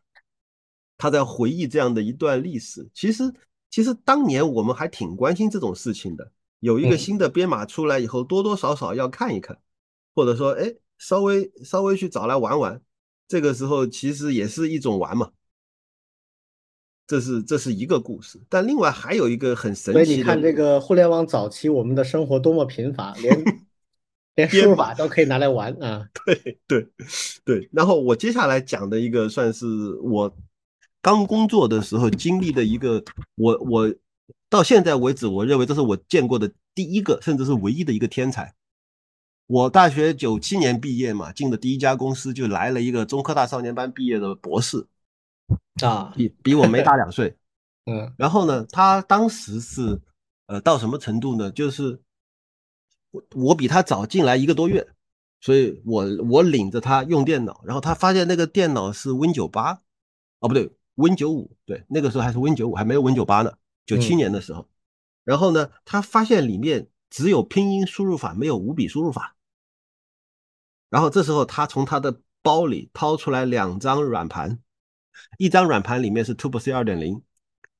[0.97, 2.89] 他在回忆这样的一段历史。
[2.93, 3.29] 其实，
[3.69, 6.31] 其实当年我们还挺关心这种事情的。
[6.61, 9.59] 有一个新的编码出来以后，多多少少要看一看，
[10.15, 12.81] 或者说，哎，稍微稍微去找来玩玩。
[13.27, 15.31] 这个时候其实也是一种玩嘛。
[17.05, 19.93] 这是这是一个故事，但另外还有一个很神奇。
[19.93, 23.43] 所以你看，这个互联网早期，我们的生活多么贫乏，连。
[24.37, 26.07] 连输入法都可以拿来玩啊！
[26.23, 26.87] 对对
[27.43, 29.65] 对，然后我接下来讲的一个算是
[29.95, 30.31] 我
[31.01, 33.03] 刚工作的时候经历的一个，
[33.33, 33.91] 我我
[34.47, 38.53] 到现在为止，我认为这是我见过的第一个，甚至是唯一的一个天才。
[39.47, 44.85] 我大学九七年毕业嘛，进的第一家公司就来了一个中科大少年班毕业的博士
[45.81, 47.35] 啊，比比我没大两岁，
[47.89, 49.99] 嗯，然后呢，他当时是
[50.45, 51.51] 呃到什么程度呢？
[51.51, 51.99] 就是。
[53.11, 54.85] 我我比他早进来一个多月，
[55.39, 59.81] 所以我我领着他用电脑，然后他发现那个电脑是 Win 九八，
[60.39, 63.53] 哦不对，Win 九五，对，那个时候还是 Win 九五，还没有 Win 九八呢，
[63.85, 64.67] 九七年的时候。
[65.23, 69.36] 然后呢，他发现里面只有拼音输入法，没有五笔输入法。
[70.89, 74.59] 然后这时候他从他的包里掏出来两张软盘，
[75.37, 77.21] 一张软盘里面是 TurboC 二点零，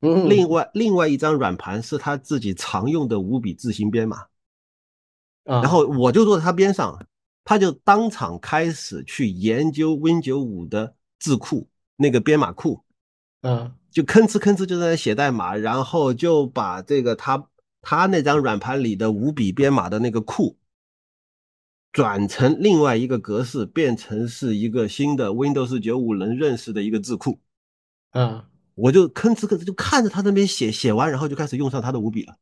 [0.02, 4.26] 另外另外一张软盘是他自己常用的五笔字形编码。
[5.44, 7.08] 然后我就坐在他边上，
[7.46, 12.84] 他就当场开始去研究 Win 九五的字库那个编码库，
[13.44, 17.48] 嗯，就吭哧吭哧就在那写代码，然后就把这个他
[17.82, 20.58] 他那张软盘里的五笔编码的那个库
[21.98, 27.40] 转成另外一个格式，变成是一个新的 Windows 九五能认识的一个字库，
[28.12, 28.46] 嗯，
[28.76, 32.38] 我就吭哧吭哧就看着他那边写，写完然后就开始用上他的五笔了。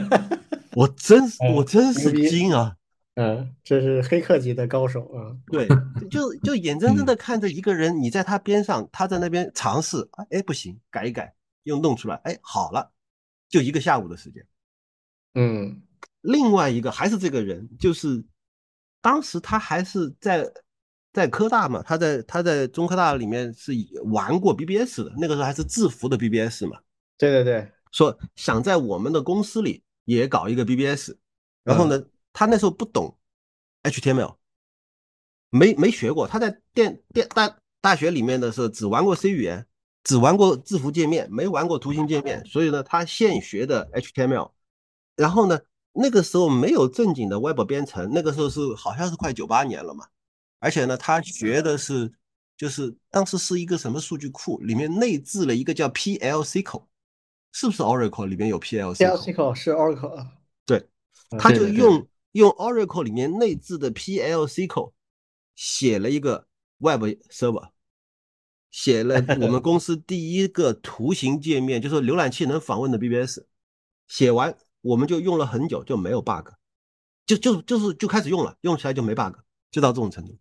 [0.72, 2.74] 我真是我真是惊啊！
[3.16, 5.36] 嗯，这是黑客级的高手啊！
[5.48, 5.68] 对，
[6.10, 11.34] 就就眼睁睁的看着一个人，你在他边上，他在那边尝试，哎，不行，改一改，
[11.64, 12.92] 又弄出来，哎，好了，
[13.46, 14.42] 就一个下午的时间。
[15.34, 15.82] 嗯，
[16.22, 18.24] 另外一个还是这个人，就是
[19.04, 20.50] 当时他还是在
[21.12, 23.72] 在科大嘛，他在他在中科大里面是
[24.06, 26.80] 玩过 BBS 的，那个时候还是制服的 BBS 嘛。
[27.18, 29.84] 对对对，说想在我们的公司里。
[30.06, 31.16] 也搞一个 BBS，
[31.62, 31.98] 然后呢，
[32.30, 33.16] 他那时候不懂
[33.84, 34.36] HTML，
[35.48, 36.28] 没没学过。
[36.28, 39.66] 他在电电大大学里面的时候只玩过 C 语言，
[40.02, 44.50] 只玩过字符界面，没玩过图形界面，所以呢，他现学的 HTML。
[45.16, 45.58] 然后呢，
[45.94, 50.08] 那个时候没有正经的 Web 编程，那个时候是好像是快九八年了嘛。
[50.58, 52.12] 而且呢，他学的是，
[52.56, 56.86] 就是当时是一个什么数据库，里面内置了一个叫 PLSQL，
[57.52, 60.26] 是不是 Oracle 里面有 PLSQL？PLSQL 是 Oracle。
[60.66, 60.88] 对，
[61.38, 64.92] 他就用用 Oracle 里面内置的 PLSQL
[65.54, 66.48] 写了一个
[66.78, 67.68] Web Server，
[68.70, 73.42] 写了 我们公司第一个图形界面，就是浏览器能访问的 BBS。
[74.08, 74.56] 写完。
[74.84, 76.50] 我们就用了很久，就没有 bug，
[77.24, 79.34] 就就就是就开始用了，用起来就没 bug，
[79.70, 80.36] 就到这种程度。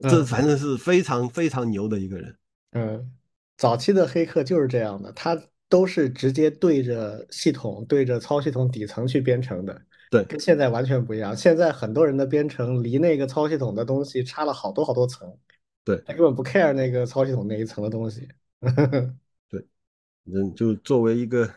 [0.00, 2.36] 这反正是非常非常牛的一个人。
[2.72, 3.12] 嗯，
[3.56, 9.80] 早期的黑客就是这样的，他都是直接对着系统、对着操系统底层去编程的。
[10.10, 11.36] 对，跟现在完全不一样。
[11.36, 15.32] 现在很多人的编程离那个操系统的东西差了好多好多层。
[15.84, 18.26] 对，他根本不 care 那个操系统那一层的东西。
[19.48, 19.64] 对，
[20.24, 21.48] 嗯，就作为一个。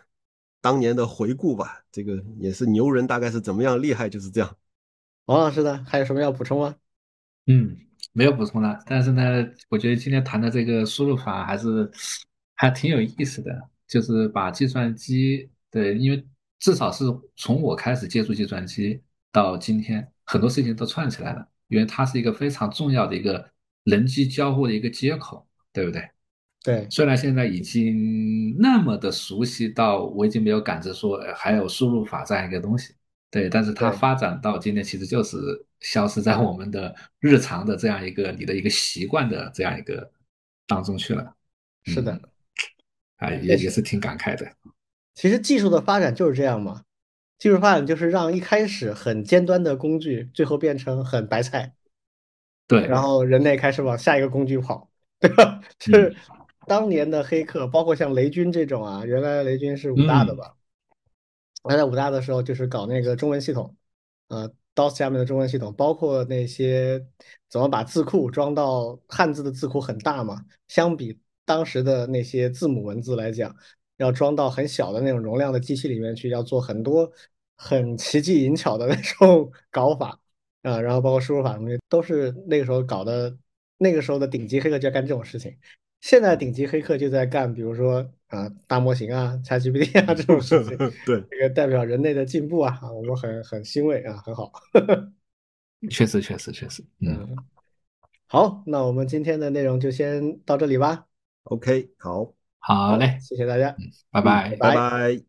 [0.62, 4.58] 当年的回顾吧，这个也是牛人大概是怎么样厉害，就是这样。
[5.26, 6.76] 王老师呢，还有什么要补充吗？
[7.48, 7.78] 嗯，
[8.14, 8.80] 没有补充了。
[8.86, 11.90] 但是呢，我觉得今天谈的这个输入法还是
[12.56, 16.28] 还挺有意思的，就是把计算机的，因为
[16.60, 17.06] 至少是
[17.36, 23.50] 从我开始接触计算机到今天，很多事情都串起来了，因为它是一个非常重要的一个
[23.84, 26.10] 人机交互的一个接口，对不对？
[26.62, 32.94] 对，虽然现在已经那么的熟悉到我已经没有感知说还有输入法这样一个东西，
[33.32, 35.38] 对，但是它发展到今天其实就是
[35.80, 40.12] 消失在我们的日常的这样一个你的一个习惯的这样一个
[40.68, 41.34] 当中去了。
[41.86, 42.20] 是的，
[43.16, 44.46] 啊，也也是挺感慨的。
[45.16, 46.84] 其实技术的发展就是这样嘛，
[47.38, 51.74] 技术发展就是让一开始很尖端的工具最后变成很白菜，
[52.68, 54.90] 对，然后人类开始往下一个工具跑，
[55.22, 55.62] 对吧？
[55.80, 56.14] 是。
[56.70, 60.56] 当年的黑客，包括像雷军这种啊，原来雷军是武大的吧？
[61.64, 63.76] 他在武大的时候就是搞那个中文系统，
[64.28, 67.04] 呃，DOS 下面的中文系统，包括那些
[67.50, 70.46] 怎么把字库装到汉字的字库很大嘛？
[70.68, 73.54] 相比当时的那些字母文字来讲，
[73.98, 77.12] 要装到很小的那种容量的机器里面去，要做很多
[77.58, 80.20] 很奇技淫巧的 那种搞法
[80.62, 83.36] 啊，然后包括输入法什么的，都是那个时候搞的。
[83.82, 85.56] 那个时候的顶级黑客就要干这种事情。
[86.02, 90.78] 现在顶级黑客就在干，比如说啊，大模型啊，ChatGPT 啊这种事情。
[91.06, 94.52] 对，这个代表人类的进步啊，我们很很欣慰啊，很好。
[95.90, 96.84] 确实，确实，确实。
[97.00, 97.36] 嗯，
[98.28, 101.06] 好，那我们今天的内容就先到这里吧。
[101.44, 103.76] OK，好，好嘞，谢谢大家，
[104.12, 105.29] 拜拜，拜拜。